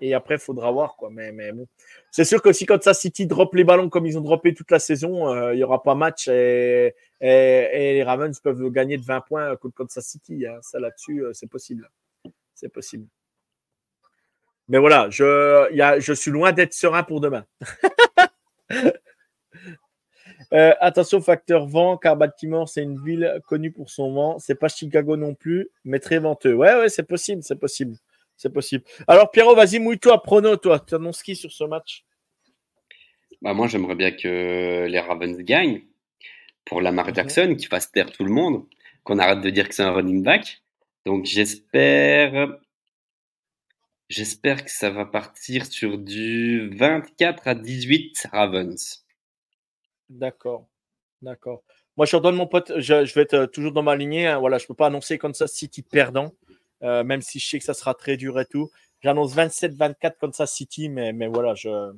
[0.00, 0.96] Et après, il faudra voir.
[0.96, 1.10] Quoi.
[1.10, 1.66] Mais, mais bon.
[2.10, 4.80] C'est sûr que si Kansas City drop les ballons comme ils ont droppé toute la
[4.80, 9.20] saison, euh, il n'y aura pas match et, et, les Ravens peuvent gagner de 20
[9.22, 10.44] points contre Kansas City.
[10.46, 10.58] Hein.
[10.60, 11.88] Ça là-dessus, euh, c'est possible.
[12.54, 13.06] C'est possible.
[14.68, 17.44] Mais voilà, je, y a, je suis loin d'être serein pour demain.
[20.52, 24.38] euh, attention, facteur vent, car Baltimore, c'est une ville connue pour son vent.
[24.38, 26.54] C'est pas Chicago non plus, mais très venteux.
[26.54, 27.96] Ouais, ouais, c'est possible, c'est possible.
[28.36, 28.84] C'est possible.
[29.08, 30.78] Alors, Pierrot, vas-y, mouille-toi, prono, toi.
[30.80, 32.04] Tu annonces qui sur ce match?
[33.42, 35.82] Bah, Moi, j'aimerais bien que les Ravens gagnent
[36.64, 37.14] pour Lamar.
[37.14, 38.64] Jackson, qui fasse taire tout le monde,
[39.04, 40.62] qu'on arrête de dire que c'est un running back.
[41.06, 42.58] Donc, j'espère.
[44.08, 49.05] J'espère que ça va partir sur du 24 à 18 Ravens.
[50.08, 50.66] D'accord.
[51.22, 51.62] D'accord.
[51.96, 52.72] Moi, je redonne mon pote.
[52.78, 54.26] Je, vais être toujours dans ma lignée.
[54.26, 54.38] Hein.
[54.38, 56.32] Voilà, je ne peux pas annoncer Kansas City perdant.
[56.82, 58.70] Euh, même si je sais que ça sera très dur et tout.
[59.00, 61.92] J'annonce 27-24 Kansas City, mais, mais voilà, je,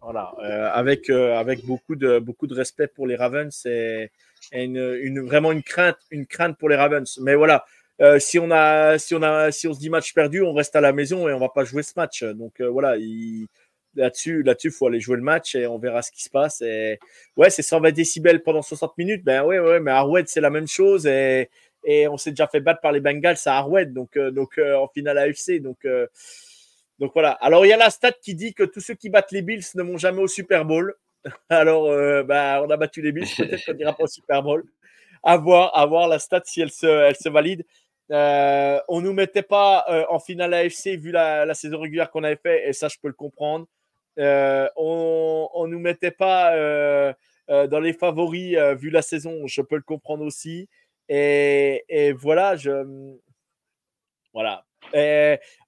[0.00, 4.10] voilà, euh, avec, euh, avec beaucoup, de, beaucoup de respect pour les Ravens et,
[4.52, 7.18] une, une, vraiment une crainte, une crainte pour les Ravens.
[7.20, 7.64] Mais voilà,
[8.18, 10.80] si, on a, si, on a, si on se dit match perdu, on reste à
[10.80, 12.22] la maison et on va pas jouer ce match.
[12.22, 12.96] Donc voilà,
[13.96, 16.60] là-dessus, là-dessus, faut aller jouer le match et on verra ce qui se passe.
[16.62, 16.98] Et
[17.36, 19.24] ouais, c'est 120 décibels pendant 60 minutes.
[19.24, 19.44] Ben
[19.80, 21.48] mais Arwed, c'est la même chose et,
[22.08, 24.88] on s'est déjà fait battre par les Bengals à Arwed, donc, euh, donc euh, en
[24.88, 25.60] finale AFC.
[25.60, 26.06] Donc, euh,
[26.98, 27.32] donc voilà.
[27.32, 29.64] Alors il y a la stat qui dit que tous ceux qui battent les Bills
[29.74, 30.94] ne vont jamais au Super Bowl.
[31.48, 34.64] Alors bah, on a battu les Bills, peut-être qu'on n'ira pas au Super Bowl.
[35.22, 37.64] À voir, la stat si elle se, valide.
[38.10, 42.68] On nous mettait pas en finale AFC vu la, la saison régulière qu'on avait fait,
[42.68, 43.66] et ça je peux le comprendre.
[44.16, 46.52] On, on nous mettait pas
[47.48, 50.68] dans les favoris vu la saison, je peux le comprendre aussi.
[51.08, 53.18] Et, voilà, je.
[54.32, 54.64] Voilà.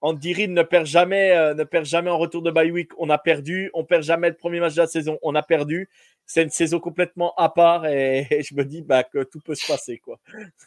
[0.00, 2.90] Andy Reid ne perd jamais, euh, ne perd jamais en retour de bye week.
[2.98, 3.70] On a perdu.
[3.74, 5.18] On perd jamais le premier match de la saison.
[5.22, 5.88] On a perdu.
[6.26, 9.66] C'est une saison complètement à part et, je me dis bah, que tout peut se
[9.66, 10.18] passer quoi.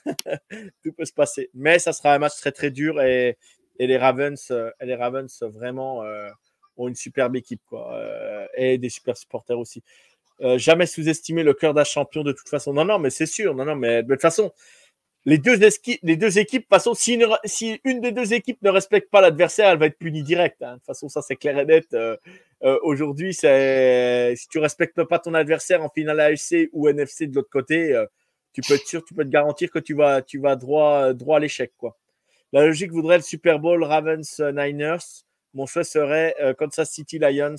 [0.83, 1.49] tout peut se passer.
[1.53, 3.37] Mais ça sera un match très très dur et,
[3.77, 6.29] les Ravens, euh, les Ravens vraiment euh,
[6.87, 7.99] une superbe équipe quoi
[8.55, 9.83] et des super supporters aussi.
[10.41, 12.73] Euh, jamais sous-estimer le cœur d'un champion de toute façon.
[12.73, 13.55] Non, non, mais c'est sûr.
[13.55, 14.53] Non, non, mais de toute façon,
[15.25, 15.59] les deux,
[16.01, 19.11] les deux équipes, de toute façon, si une, si une, des deux équipes ne respecte
[19.11, 20.61] pas l'adversaire, elle va être punie direct.
[20.61, 20.73] Hein.
[20.73, 21.93] De toute façon, ça c'est clair et net.
[21.93, 22.15] Euh,
[22.63, 27.49] euh, Aujourd'hui, si tu respectes pas ton adversaire en finale AFC ou NFC de l'autre
[27.49, 28.05] côté, euh,
[28.53, 31.37] tu peux être sûr, tu peux te garantir que tu vas, tu vas droit, droit
[31.37, 31.73] à l'échec.
[32.53, 35.25] La logique voudrait le Super Bowl Ravens Niners.
[35.53, 37.55] Mon choix serait Kansas City Lions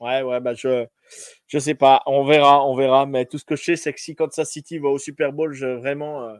[0.00, 0.86] Ouais, ouais, bah je
[1.48, 4.00] je sais pas, on verra, on verra, mais tout ce que je sais, c'est que
[4.00, 6.36] si Kansas City va au Super Bowl, je vraiment euh,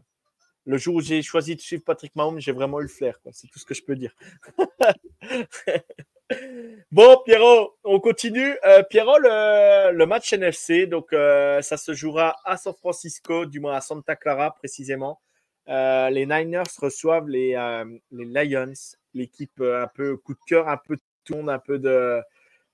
[0.67, 3.19] le jour où j'ai choisi de suivre Patrick Mahomes, j'ai vraiment eu le flair.
[3.33, 4.15] C'est tout ce que je peux dire.
[6.93, 8.55] bon, Pierrot, on continue.
[8.65, 13.75] Euh, Pierrot, le, match NFC, donc euh, ça se jouera à San Francisco, du moins
[13.75, 15.21] à Santa Clara précisément.
[15.67, 17.55] les Niners reçoivent les
[18.13, 18.73] Lions,
[19.15, 22.21] l'équipe un peu coup de cœur, un peu de tourne, un peu de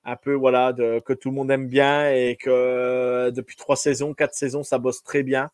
[0.04, 4.14] un peu voilà que tout le monde aime bien et que euh, depuis trois saisons,
[4.14, 5.50] quatre saisons, ça bosse très bien.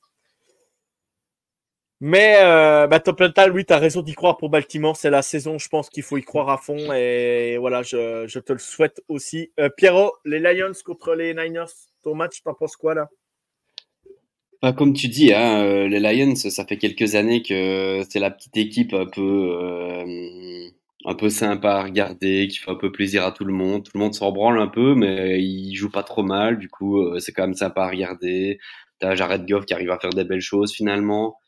[2.03, 3.22] Mais euh, bah, Top
[3.53, 4.97] oui, tu as raison d'y croire pour Baltimore.
[4.97, 6.93] C'est la saison, je pense qu'il faut y croire à fond.
[6.95, 9.53] Et voilà, je, je te le souhaite aussi.
[9.61, 11.66] Euh, Pierrot, les Lions contre les Niners,
[12.03, 13.09] ton match, t'en penses quoi là?
[14.62, 18.30] Bah, Comme tu dis, hein, euh, les Lions, ça fait quelques années que c'est la
[18.30, 19.20] petite équipe un peu
[21.06, 23.84] un peu sympa à regarder, qui fait un peu plaisir à tout le monde.
[23.84, 26.58] Tout le monde s'en branle un peu, mais il joue pas trop mal.
[26.58, 28.58] Du coup, euh, c'est quand même sympa à regarder.
[28.98, 31.38] T'as Jared Goff qui arrive à faire des belles choses finalement.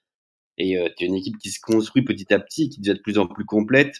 [0.58, 3.18] Et euh, t'as une équipe qui se construit petit à petit, qui devient de plus
[3.18, 3.96] en plus complète,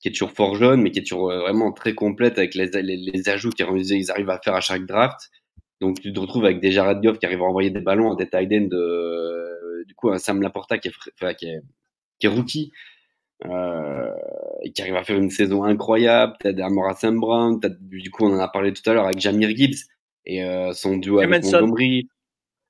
[0.00, 2.68] qui est toujours fort jeune, mais qui est toujours euh, vraiment très complète avec les,
[2.82, 5.30] les, les ajouts qu'ils arrivent à faire à chaque draft.
[5.80, 8.16] Donc tu te retrouves avec des Jared Goff qui arrivent à envoyer des ballons à
[8.16, 11.60] des tight de, du coup un Sam Laporta qui est, qui est,
[12.18, 12.72] qui est rookie
[13.46, 14.10] euh,
[14.62, 16.34] et qui arrive à faire une saison incroyable.
[16.40, 19.86] T'as Amora Brown, du coup on en a parlé tout à l'heure avec Jamir Gibbs
[20.26, 22.08] et euh, son duo avec Montgomery.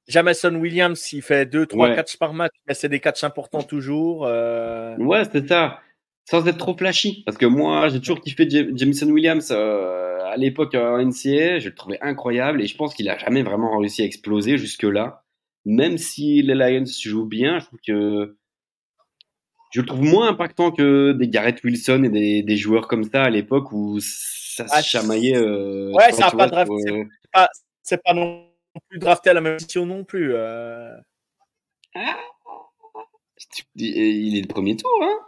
[0.08, 4.26] Jamison Williams, il fait 2 trois catchs par match, mais c'est des catchs importants toujours.
[4.26, 4.96] Euh...
[4.98, 5.78] Ouais, c'est ça.
[6.28, 7.22] Sans être trop flashy.
[7.24, 11.58] Parce que moi, j'ai toujours kiffé Jamison Williams euh, à l'époque en NCA.
[11.58, 15.24] Je le trouvais incroyable et je pense qu'il a jamais vraiment réussi à exploser jusque-là.
[15.64, 18.36] Même si les Lions jouent bien, je trouve que
[19.72, 23.22] je le trouve moins impactant que des Garrett Wilson et des, des joueurs comme ça
[23.22, 25.36] à l'époque où ça se Ah, chamaillait.
[25.36, 27.04] euh, Ouais, a vois, pas draft- euh,
[27.82, 28.46] c'est pas non
[28.88, 30.32] plus drafté à la même position non plus.
[30.34, 30.96] euh.
[33.76, 35.18] Il est le premier tour, hein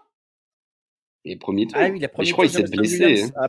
[1.25, 1.77] Il est premier tour.
[1.81, 3.23] Ah oui, la première je crois qu'il s'est blessé.
[3.25, 3.31] Hein.
[3.37, 3.47] Ah.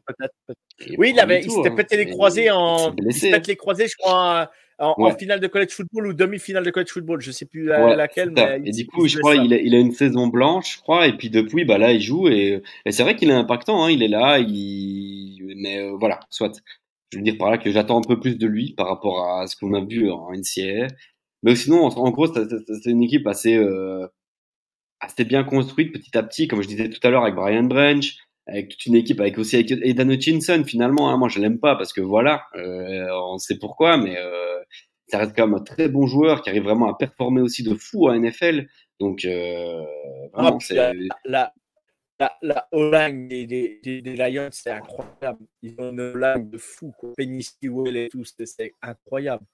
[0.86, 1.76] Il est Oui, il, avait, il tour, s'était hein.
[1.76, 2.94] pété les Il- croisés en.
[2.98, 6.70] il Il pète les croisés, je crois, en, finale de college football ou demi-finale de
[6.72, 7.22] college football.
[7.22, 8.58] Je sais plus Ouais, laquelle, mais.
[8.58, 10.82] Et il- du il coup, je crois il a, il a une saison blanche, je
[10.82, 13.84] crois, et puis depuis, bah là, il joue et, et c'est vrai qu'il est impactant.
[13.84, 15.54] Hein, il est là, il...
[15.58, 16.52] mais euh, voilà, soit.
[17.12, 19.46] Je veux dire par là que j'attends un peu plus de lui par rapport à
[19.48, 20.88] ce qu'on a vu en NCAA.
[21.44, 24.08] Mais sinon, en, en gros, c'est- c'est c'est une équipe assez euh,
[25.04, 28.06] assez bien construite petit à petit, comme je disais tout à l'heure avec Brian Branch,
[28.48, 30.64] avec toute une équipe, avec aussi avec Aidan Hutchinson.
[30.66, 34.60] Finalement, hein, moi, je l'aime pas parce que voilà, euh, on sait pourquoi, mais euh,
[35.08, 37.76] ça reste quand même un très bon joueur qui arrive vraiment à performer aussi de
[37.76, 38.68] fou à NFL.
[39.00, 39.82] Donc, euh,
[40.34, 40.76] vraiment, Ah, c'est.
[41.26, 41.54] La,
[42.20, 45.46] la, la O-line des, des, des, des Lions, c'est incroyable.
[45.62, 46.94] Ils ont une O-line de fou.
[47.18, 49.46] Penny Sewell et tout, c'est incroyable.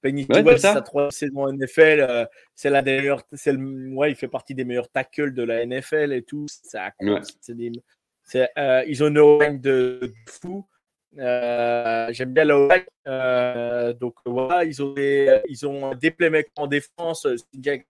[0.00, 0.74] Penny Ouais, c'est ça.
[0.74, 2.24] sa troisième saison en NFL, euh,
[2.54, 6.12] c'est la meilleure, c'est le, ouais, il fait partie des meilleurs tackles de la NFL
[6.12, 6.46] et tout.
[6.74, 7.20] Incroyable.
[7.24, 7.32] Ouais.
[7.40, 7.72] C'est des-
[8.58, 10.66] euh, ils ont une O-line de, de fou.
[11.18, 12.84] Euh, J'aime bien la O-line.
[13.08, 17.26] Euh, donc voilà, ils ont des, ils ont des playmakers en défense.
[17.26, 17.86] euh, Jack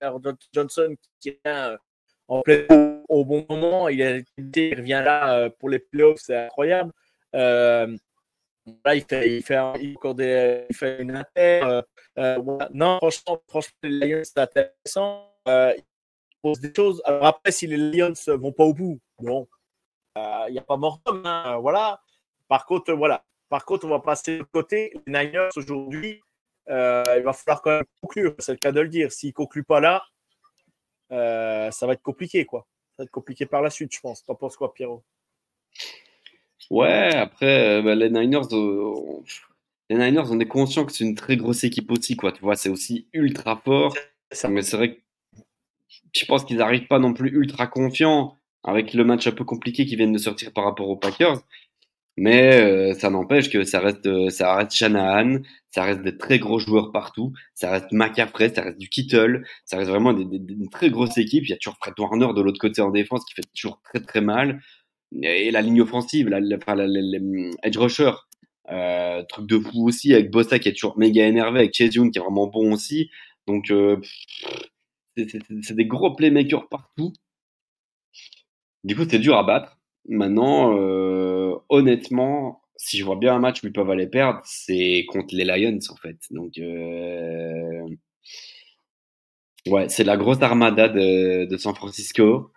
[0.55, 1.77] Johnson qui est un,
[2.29, 2.65] en plein
[3.09, 3.89] au, bon moment.
[3.89, 6.91] Il, a, il revient là euh, pour les playoffs, c'est incroyable.
[7.35, 7.95] Euh,
[8.85, 9.97] là, il fait, il fait, il
[10.71, 11.61] il fait une inter.
[11.65, 11.83] euh,
[12.19, 12.59] euh.
[12.73, 15.33] Non, franchement, franchement, les Lions, c'est intéressant.
[15.49, 15.85] Euh, ils
[16.43, 17.03] posent des choses.
[17.05, 19.49] Alors après, si les Lions ne vont pas au bout, bon,
[20.17, 22.01] il n'y a pas mort d'homme, hein, voilà.
[22.49, 23.25] Par contre, voilà.
[23.49, 24.93] Par contre, on va passer de côté.
[25.07, 26.21] Les Niners, aujourd'hui,
[26.69, 28.35] il va falloir quand même conclure.
[28.39, 29.11] C'est le cas de le dire.
[29.13, 30.03] S'ils ne concluent pas là,
[31.11, 32.67] ça va être compliqué, quoi.
[32.97, 34.25] Ça va être compliqué par la suite, je pense.
[34.25, 35.03] T'en penses quoi, Pierrot?
[36.71, 39.25] Ouais, après, euh, bah, les Niners, euh, on-
[39.91, 42.33] les Niners, on est conscient que c'est une très grosse équipe aussi, quoi.
[42.33, 43.95] Tu vois, c'est aussi ultra fort.
[44.33, 44.49] Ça.
[44.49, 45.01] Mais c'est vrai que
[46.15, 49.87] je pense qu'ils n'arrivent pas non plus ultra confiants avec le match un peu compliqué
[49.87, 51.41] qu'ils viennent de sortir par rapport aux Packers.
[52.19, 55.39] Mais euh, ça n'empêche que ça reste, euh, ça reste Shanahan,
[55.71, 59.79] ça reste des très gros joueurs partout, ça reste McCaffrey, ça reste du Kittle, ça
[59.79, 61.45] reste vraiment des, des- des- une très grosse équipe.
[61.47, 64.01] Il y a toujours Fred Warner de l'autre côté en défense qui fait toujours très
[64.01, 64.61] très mal.
[65.23, 68.13] Et la ligne offensive, la, la, la- la- edge rusher,
[68.71, 72.13] euh, truc de fou aussi avec Bossa qui est toujours méga énervé, avec Chase Young
[72.13, 73.11] qui est vraiment bon aussi.
[73.47, 73.97] Donc euh,
[75.17, 77.13] c'est- des gros playmakers partout.
[78.85, 79.79] Du coup, c'est dur à battre.
[80.09, 85.05] Maintenant, euh, honnêtement, si je vois bien un match où ils peuvent aller perdre, c'est
[85.09, 86.17] contre les Lions en fait.
[86.31, 86.55] Donc,
[89.67, 92.53] ouais, c'est la grosse armada de San Francisco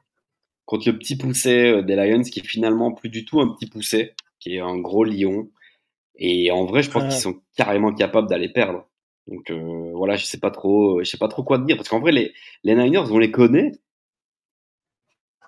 [0.66, 3.68] contre le petit poussé euh, des Lions qui est finalement plus du tout un petit
[3.70, 5.49] poussé, qui est un gros lion.
[6.16, 7.07] Et en vrai, je pense Ah.
[7.09, 8.88] qu'ils sont carrément capables d'aller perdre.
[9.28, 11.88] Donc euh, voilà, je sais pas trop, je sais pas trop quoi te dire parce
[11.89, 12.34] qu'en vrai les
[12.64, 13.72] les Niners, on les connaît,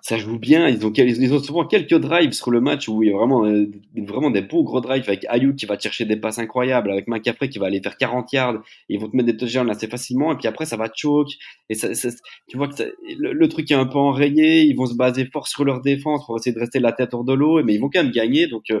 [0.06, 0.68] ça joue bien.
[0.68, 4.30] Ils ont, souvent quelques drives sur le match où il y a vraiment, euh, vraiment
[4.30, 7.58] des beaux gros drives avec Ayuk qui va chercher des passes incroyables, avec McCaffrey qui
[7.58, 8.62] va aller faire 40 yards.
[8.88, 11.30] Ils vont te mettre des touchdowns assez facilement et puis après ça va choke.
[11.70, 14.62] Et tu vois que le, truc est un peu enrayé.
[14.62, 17.24] Ils vont se baser fort sur leur défense pour essayer de rester la tête hors
[17.24, 18.46] de l'eau, mais ils vont quand même gagner.
[18.46, 18.80] Donc euh,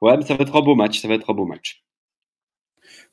[0.00, 1.00] ouais, mais ça va être un beau match.
[1.00, 1.82] Ça va être un beau match.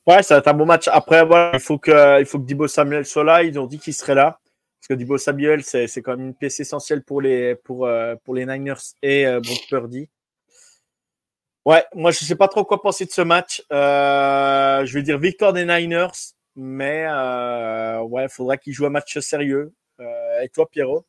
[0.05, 0.87] Ouais, ça va être un bon match.
[0.89, 3.41] Après, il faut que, il faut que Dibo Samuel soit là.
[3.41, 4.39] Ils ont dit qu'il serait là.
[4.83, 8.35] Parce que Dibo Samuel, c'est quand même une pièce essentielle pour les, pour, euh, pour
[8.35, 10.09] les Niners et euh, Brock Purdy.
[11.63, 13.63] Ouais, moi, je sais pas trop quoi penser de ce match.
[13.71, 16.11] Euh, je vais dire victoire des Niners,
[16.57, 19.73] mais euh, ouais, faudra qu'ils jouent un match sérieux.
[20.43, 21.05] Et toi, Pierrot?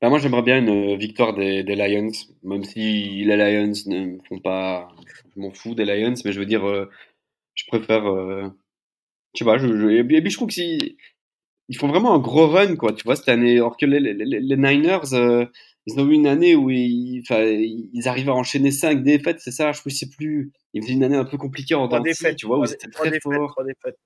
[0.00, 2.10] Bah, moi, j'aimerais bien une victoire des, Lions,
[2.42, 4.88] même si les Lions ne font pas.
[5.36, 6.62] Je m'en fous des Lions, mais je veux dire,
[7.54, 8.02] je préfère.
[9.34, 10.96] je sais et puis je trouve que si.
[11.70, 13.54] Ils font vraiment un gros run, quoi, tu vois, cette année.
[13.54, 15.46] Alors que les, les, les- les Niners, euh,
[15.86, 17.22] ils ont eu une année où ils,
[18.06, 20.50] arrivaient à enchaîner cinq défaites, c'est ça, je sais plus.
[20.74, 23.10] Ils faisaient une année un peu compliquée en de scie, tu vois, où trois très
[23.12, 23.50] défaites, forts.
[23.52, 23.98] trois défaites.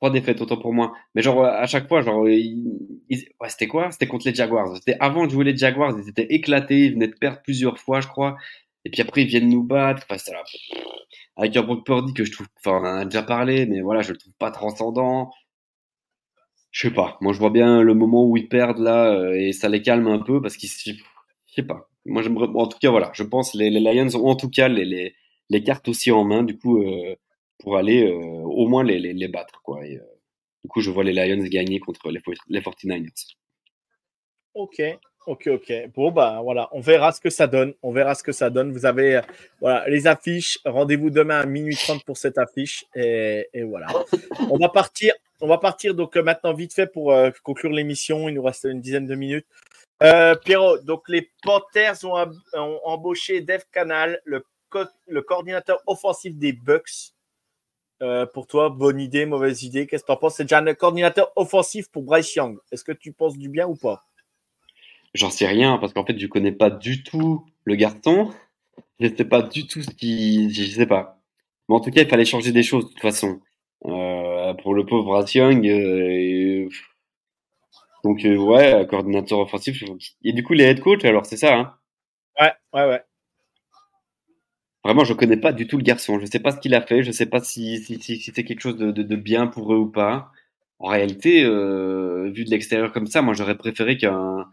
[0.00, 0.92] Trois défaites, autant pour moi.
[1.14, 2.76] Mais genre, à chaque fois, genre, ils-
[3.08, 3.92] ils- ouais, c'était quoi?
[3.92, 4.74] C'était contre les Jaguars.
[4.76, 8.00] C'était avant de jouer les Jaguars, ils étaient éclatés, ils venaient de perdre plusieurs fois,
[8.00, 8.36] je crois.
[8.84, 10.04] Et puis après, ils viennent nous battre.
[10.10, 10.42] Enfin, c'est là.
[11.36, 14.02] Avec un Brock Purdy que je trouve, enfin, on en a déjà parlé, mais voilà,
[14.02, 15.30] je le trouve pas transcendant.
[16.72, 17.18] Je sais pas.
[17.20, 20.08] Moi, je vois bien le moment où ils perdent là, euh, et ça les calme
[20.08, 20.94] un peu parce qu'ils, je
[21.54, 21.88] sais pas.
[22.06, 23.10] Moi, j'aimerais, en tout cas, voilà.
[23.14, 25.14] Je pense les, les Lions ont en tout cas les, les,
[25.50, 27.14] les cartes aussi en main, du coup, euh,
[27.58, 29.80] pour aller euh, au moins les, les, battre, quoi.
[29.84, 33.34] Du coup, je vois les Lions gagner contre les, les 49ers.
[34.54, 34.82] Ok,
[35.26, 35.72] ok, ok.
[35.94, 37.74] Bon, bah voilà, on verra ce que ça donne.
[37.82, 38.72] On verra ce que ça donne.
[38.72, 39.20] Vous avez
[39.60, 40.58] voilà, les affiches.
[40.64, 42.86] Rendez-vous demain à minuit 30 pour cette affiche.
[42.94, 43.88] Et, voilà.
[44.50, 45.14] On va partir.
[45.42, 48.28] On va partir donc maintenant vite fait pour conclure l'émission.
[48.28, 49.46] Il nous reste une dizaine de minutes.
[50.02, 52.34] Euh, Pierrot, donc les Panthers ont,
[52.84, 54.44] embauché Dev Canal, le,
[55.22, 57.12] coordinateur offensif des Bucks.
[58.02, 60.34] Euh, pour toi, bonne idée, mauvaise idée Qu'est-ce que tu en penses?
[60.36, 62.58] C'est déjà un coordinateur offensif pour Bryce Young.
[62.72, 64.04] Est-ce que tu penses du bien ou pas?
[65.14, 68.32] J'en sais rien parce qu'en fait, je connais pas du tout le garçon.
[68.98, 70.52] Je sais pas du tout ce qui.
[70.52, 71.20] Je sais pas.
[71.68, 73.40] Mais en tout cas, il fallait changer des choses de toute façon.
[73.84, 75.66] Euh, pour le pauvre Bryce Young,
[78.04, 79.82] donc, euh, ouais, coordinateur offensif.
[80.24, 81.74] Et du coup, les head coach, alors c'est ça, hein?
[82.40, 83.02] Ouais, ouais, ouais.
[84.84, 86.18] Vraiment, je connais pas du tout le garçon.
[86.18, 87.04] Je sais pas ce qu'il a fait.
[87.04, 89.90] Je sais pas si, si, si, c'est quelque chose de, de, bien pour eux ou
[89.90, 90.32] pas.
[90.80, 94.46] En réalité, euh, vu de l'extérieur comme ça, moi, j'aurais préféré qu'un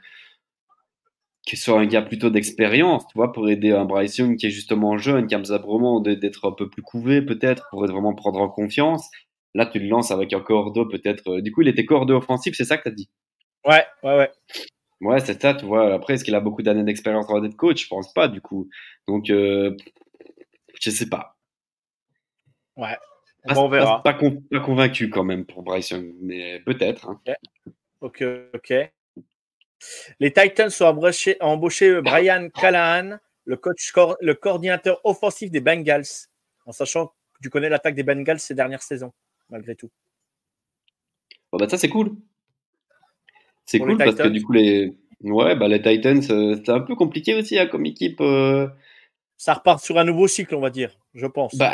[1.43, 4.51] qu'il soit un gars plutôt d'expérience, tu vois, pour aider un Bryce Young qui est
[4.51, 8.39] justement jeune, qui a besoin vraiment d'être un peu plus couvé, peut-être, pour vraiment prendre
[8.39, 9.09] en confiance.
[9.55, 11.27] Là, tu le lances avec un cordeau, peut-être.
[11.29, 13.09] Euh, du coup, il était cordeau offensif, c'est ça que tu as dit?
[13.65, 14.31] Ouais, ouais, ouais.
[15.01, 15.93] Ouais, c'est ça, tu vois.
[15.93, 17.83] Après, est-ce qu'il a beaucoup d'années d'expérience en d'être coach?
[17.83, 18.69] Je pense pas, du coup.
[19.07, 19.75] Donc, euh,
[20.79, 21.37] je sais pas.
[22.75, 22.97] Ouais.
[23.45, 24.03] on verra.
[24.03, 27.09] Pas, convaincu quand même pour Bryson, mais peut-être.
[27.09, 27.21] Hein.
[28.01, 28.23] Ok,
[28.53, 28.73] ok.
[30.19, 36.27] Les Titans ont embauché, embauché Brian Callahan, le coach, le coordinateur offensif des Bengals,
[36.65, 39.13] en sachant que tu connais l'attaque des Bengals ces dernières saisons,
[39.49, 39.89] malgré tout.
[41.51, 42.15] Bon, bah ça c'est cool.
[43.65, 46.95] C'est cool parce que du coup, les, ouais, bah, les Titans, euh, c'est un peu
[46.95, 48.19] compliqué aussi hein, comme équipe.
[48.21, 48.67] Euh.
[49.37, 51.55] Ça repart sur un nouveau cycle, on va dire, je pense.
[51.55, 51.73] Bah,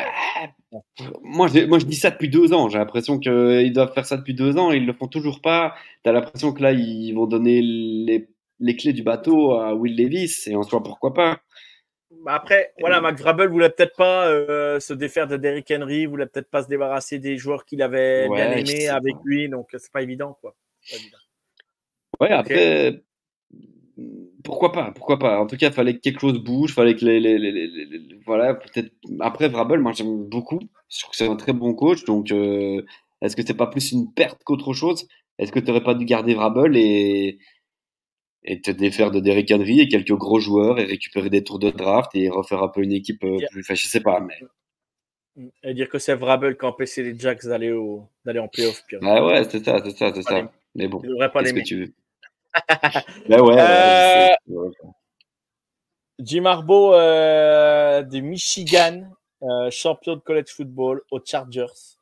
[1.23, 2.69] moi, je, moi, je dis ça depuis deux ans.
[2.69, 5.73] J'ai l'impression qu'ils doivent faire ça depuis deux ans et ils le font toujours pas.
[6.03, 8.27] Tu as l'impression que là, ils vont donner les,
[8.59, 11.39] les, clés du bateau à Will Levis et en soi, pourquoi pas.
[12.25, 16.25] Bah, après, voilà, Mac Vrabel voulait peut-être pas euh, se défaire de Derrick Henry, voulait
[16.25, 20.01] peut-être pas se débarrasser des joueurs qu'il avait bien aimés avec lui, donc c'est pas
[20.01, 20.55] évident, quoi.
[20.89, 21.17] Pas évident.
[22.19, 23.03] Ouais, après,
[24.43, 25.39] pourquoi pas, pourquoi pas.
[25.39, 28.55] En tout cas, il fallait que quelque chose bouge, fallait que les, les, les, voilà,
[28.55, 28.91] peut-être.
[29.19, 30.59] Après, Vrabel, moi j'aime beaucoup.
[30.89, 32.05] Je trouve que c'est un très bon coach.
[32.05, 32.81] Donc, euh,
[33.21, 35.07] est-ce que c'est pas plus une perte qu'autre chose?
[35.37, 37.37] Est-ce que tu n'aurais pas dû garder Vrabel et
[38.45, 41.71] et te défaire de Derrick Henry et quelques gros joueurs et récupérer des tours de
[41.71, 43.61] draft et refaire un peu une équipe euh, plus.
[43.61, 44.39] Enfin, je sais pas, mais.
[45.63, 48.07] Et dire que c'est Vrabel qui a empêché les Jacks d'aller au...
[48.23, 48.81] d'aller en playoff.
[49.01, 50.49] Ah ouais, c'est ça, c'est ça, c'est ça.
[50.75, 51.93] Mais bon, qu'est-ce que tu veux?
[53.27, 54.33] Ben ouais, euh,
[56.19, 59.11] Jim Harbaugh euh, de Michigan,
[59.43, 61.97] euh, champion de college football aux Chargers.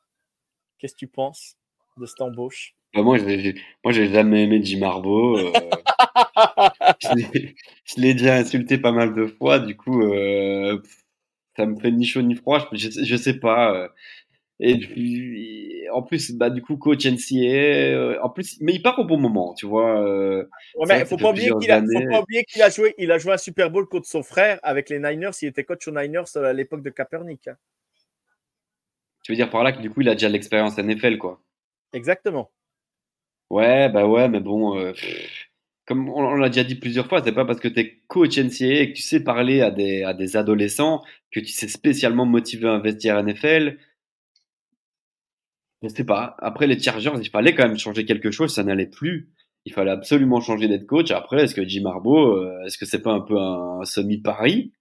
[0.78, 1.56] Qu'est-ce que tu penses
[1.96, 2.76] de cette embauche?
[2.94, 5.52] Bah, Moi, j'ai jamais aimé Jim Harbaugh.
[7.02, 9.58] je l'ai déjà insulté pas mal de fois.
[9.58, 10.02] Du coup,
[11.56, 12.68] ça me fait ni chaud ni froid.
[12.72, 13.90] Je, je sais pas.
[14.60, 18.98] Et puis, en plus, bah, du coup, coach NCA, euh, en plus, mais il part
[19.00, 20.00] au bon moment, tu vois.
[20.00, 23.10] Euh, ouais, mais faut pas, oublier qu'il a, faut pas oublier qu'il a joué, il
[23.10, 25.32] a joué un Super Bowl contre son frère avec les Niners.
[25.42, 27.48] Il était coach aux Niners à l'époque de Kaepernick.
[27.48, 27.56] Hein.
[29.24, 31.40] Tu veux dire par là que du coup, il a déjà l'expérience NFL, quoi.
[31.92, 32.50] Exactement.
[33.54, 34.92] Ouais, bah ouais, mais bon, euh,
[35.86, 38.66] comme on, l'a déjà dit plusieurs fois, c'est pas parce que tu es coach NCA
[38.82, 42.80] et que tu sais parler à des, à adolescents que tu sais spécialement motiver un
[42.80, 43.78] vestiaire NFL
[45.84, 46.36] je sais pas.
[46.38, 49.30] Après, les Chargers, il fallait quand même changer quelque chose, ça n'allait plus.
[49.66, 51.10] Il fallait absolument changer d'être coach.
[51.10, 54.72] Après, est-ce que Jim Harbaugh, euh, est-ce que c'est pas un peu un, semi-pari?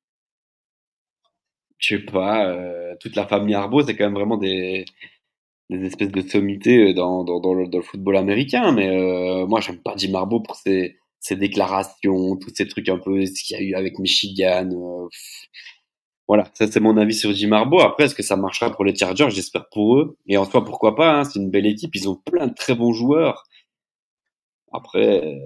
[1.78, 2.48] Je sais pas.
[2.48, 4.86] Euh, toute la famille Harbaugh, c'est quand même vraiment des,
[5.70, 8.72] des espèces de sommités dans, dans, dans, le, dans le, football américain.
[8.72, 12.98] Mais euh, moi, j'aime pas Jim Harbaugh pour ses, ses déclarations, tous ces trucs un
[12.98, 14.70] peu, ce qu'il y a eu avec Michigan.
[14.72, 15.08] Euh,
[16.28, 17.82] voilà, ça c'est mon avis sur Jim Harbaugh.
[17.82, 19.30] Après, est-ce que ça marchera pour les Chargers?
[19.30, 20.18] J'espère pour eux.
[20.28, 21.96] Et en soi, pourquoi pas hein, C'est une belle équipe.
[21.96, 23.44] Ils ont plein de très bons joueurs.
[24.72, 25.40] Après, euh,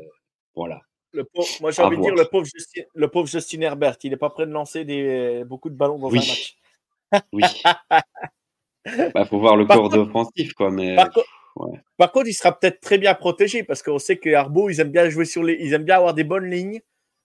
[0.55, 0.81] voilà.
[1.13, 1.25] Le
[1.61, 3.97] moi, j'ai envie de dire le pauvre, Justin, le pauvre Justin Herbert.
[4.03, 6.57] Il n'est pas prêt de lancer des, beaucoup de ballons dans un match.
[7.33, 7.43] oui.
[8.87, 10.71] Il bah, faut voir le corps offensif, quoi.
[10.71, 10.95] Mais...
[11.97, 14.91] Par, contre, il sera peut-être très bien protégé parce qu'on sait que Harbaugh, ils aiment
[14.91, 16.81] bien jouer sur les, ils aiment bien avoir des bonnes lignes.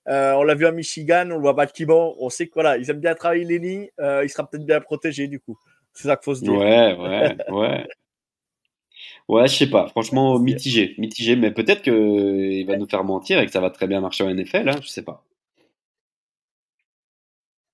[0.08, 2.16] Euh, on l'a vu à Michigan, on le voit à Baltimore.
[2.20, 3.88] On sait que voilà, ils aiment bien travailler les lignes.
[4.00, 5.58] Euh, il sera peut-être bien protégé du coup.
[5.92, 6.54] C'est ça qu'il faut se dire.
[6.54, 7.86] Ouais, ouais, ouais.
[9.28, 9.86] Ouais, je sais pas.
[9.88, 11.36] Franchement, mitigé, mitigé.
[11.36, 14.34] Mais peut-être qu'il va nous faire mentir et que ça va très bien marcher en
[14.34, 14.68] NFL.
[14.68, 15.24] Hein, je sais pas.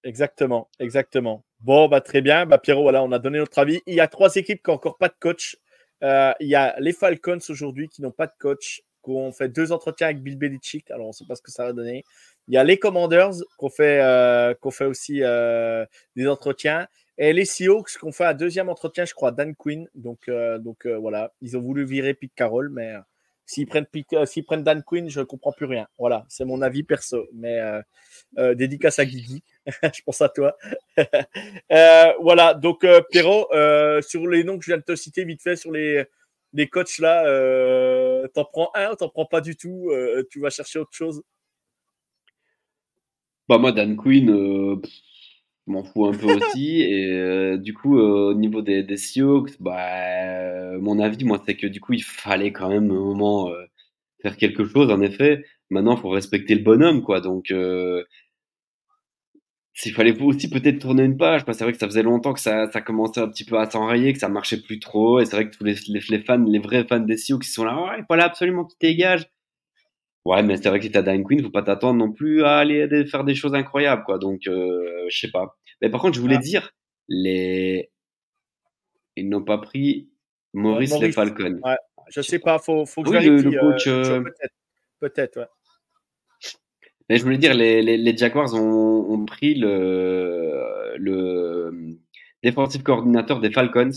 [0.05, 1.45] Exactement, exactement.
[1.61, 2.47] Bon, bah très bien.
[2.47, 3.81] Bah Pierrot, voilà, on a donné notre avis.
[3.87, 5.57] Il y a trois équipes qui n'ont encore pas de coach.
[6.05, 8.83] Euh, il y a les Falcons aujourd'hui qui n'ont pas de coach.
[9.03, 10.91] qu'on fait deux entretiens avec Bill Belichick.
[10.91, 12.05] Alors, on ne sait pas ce que ça va donner.
[12.47, 14.01] Il y a les Commanders qu'on fait,
[14.61, 16.87] qu'on fait aussi des entretiens.
[17.17, 19.89] Et les Seahawks qu'on fait un deuxième entretien, je crois, Dan Quinn.
[19.95, 20.31] Donc,
[20.61, 22.95] donc voilà, ils ont voulu virer Pete Carroll, mais
[23.49, 25.89] S'ils prennent, euh, Dan Quinn, je ne comprends plus rien.
[25.99, 27.27] Voilà, c'est mon avis perso.
[27.33, 27.81] Mais euh,
[28.37, 29.43] euh, dédicace à Guigui,
[29.83, 30.55] je pense à toi.
[32.21, 33.49] voilà, donc Pierrot,
[34.03, 36.07] sur les noms que je viens de te citer vite fait, sur les,
[36.71, 37.25] coachs là,
[38.35, 39.91] t'en prends un t'en prends pas du tout
[40.31, 41.23] Tu vas chercher autre chose?
[43.49, 44.79] Bah moi, Dan Quinn,
[45.69, 46.83] m'en fous un peu aussi.
[46.83, 51.57] Et euh, du coup, euh, au niveau des, des Sioux, bah, mon avis, moi, c'est
[51.57, 53.65] que du coup, il fallait quand même un moment euh,
[54.23, 54.91] faire quelque chose.
[54.91, 57.21] En effet, maintenant, il faut respecter le bonhomme, quoi.
[57.21, 57.53] Donc,
[59.73, 62.33] s'il fallait aussi peut-être tourner une page, parce que c'est vrai que ça faisait longtemps
[62.33, 65.21] que ça, ça commençait un petit peu à s'enrayer, que ça marchait plus trop.
[65.21, 67.65] Et c'est vrai que tous les, les, fans, les vrais fans des Sioux qui sont
[67.65, 69.31] là, ouais, il fallait absolument qu'il dégage.
[70.29, 72.59] Ouais, mais c'est vrai que si t'as Dan Quinn, faut pas t'attendre non plus à
[72.59, 74.19] aller faire des choses incroyables, quoi.
[74.19, 75.57] Donc, euh, je sais pas.
[75.81, 76.43] Mais par contre, je voulais ah.
[76.43, 76.71] dire,
[77.09, 77.91] les,
[79.17, 80.11] ils n'ont pas pris
[80.53, 81.59] Maurice, les Falcons.
[81.65, 81.79] Ouais,
[82.11, 83.45] je sais pas, faut, faut que je vérifie.
[83.45, 84.55] Le, coach, euh, euh, peut-être,
[85.01, 85.47] peut-être, ouais.
[87.09, 91.97] Mais je voulais dire, les, les, les Jaguars ont, ont, pris le, le
[92.43, 93.93] défensif coordinateur des Falcons.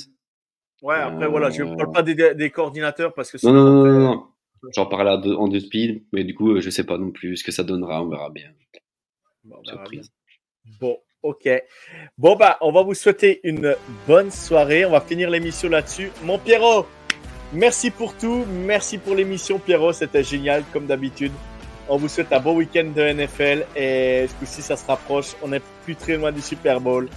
[0.82, 3.86] Ouais, après, voilà, je ne parle pas des, des coordinateurs parce que non, non, non,
[3.86, 4.31] non, non.
[4.76, 7.52] J'en parle en deux speed, mais du coup, je sais pas non plus ce que
[7.52, 8.52] ça donnera, on verra bien.
[9.44, 10.12] Bon, Surprise.
[10.80, 11.50] Bon, ok.
[12.18, 13.76] Bon, bah, on va vous souhaiter une
[14.08, 14.86] bonne soirée.
[14.86, 16.12] On va finir l'émission là-dessus.
[16.24, 16.86] Mon Pierrot,
[17.54, 18.46] merci pour tout.
[18.48, 19.94] Merci pour l'émission, Pierrot.
[19.94, 21.32] C'était génial, comme d'habitude.
[21.90, 25.36] On vous souhaite un bon week-end de NFL et ce coup-ci, ça se rapproche.
[25.42, 27.10] On n'est plus très loin du Super Bowl.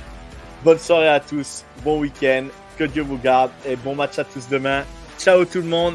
[0.64, 1.64] Bonne soirée à tous.
[1.84, 2.46] Bon week-end.
[2.78, 4.84] Que Dieu vous garde et bon match à tous demain.
[5.18, 5.94] Ciao tout le monde.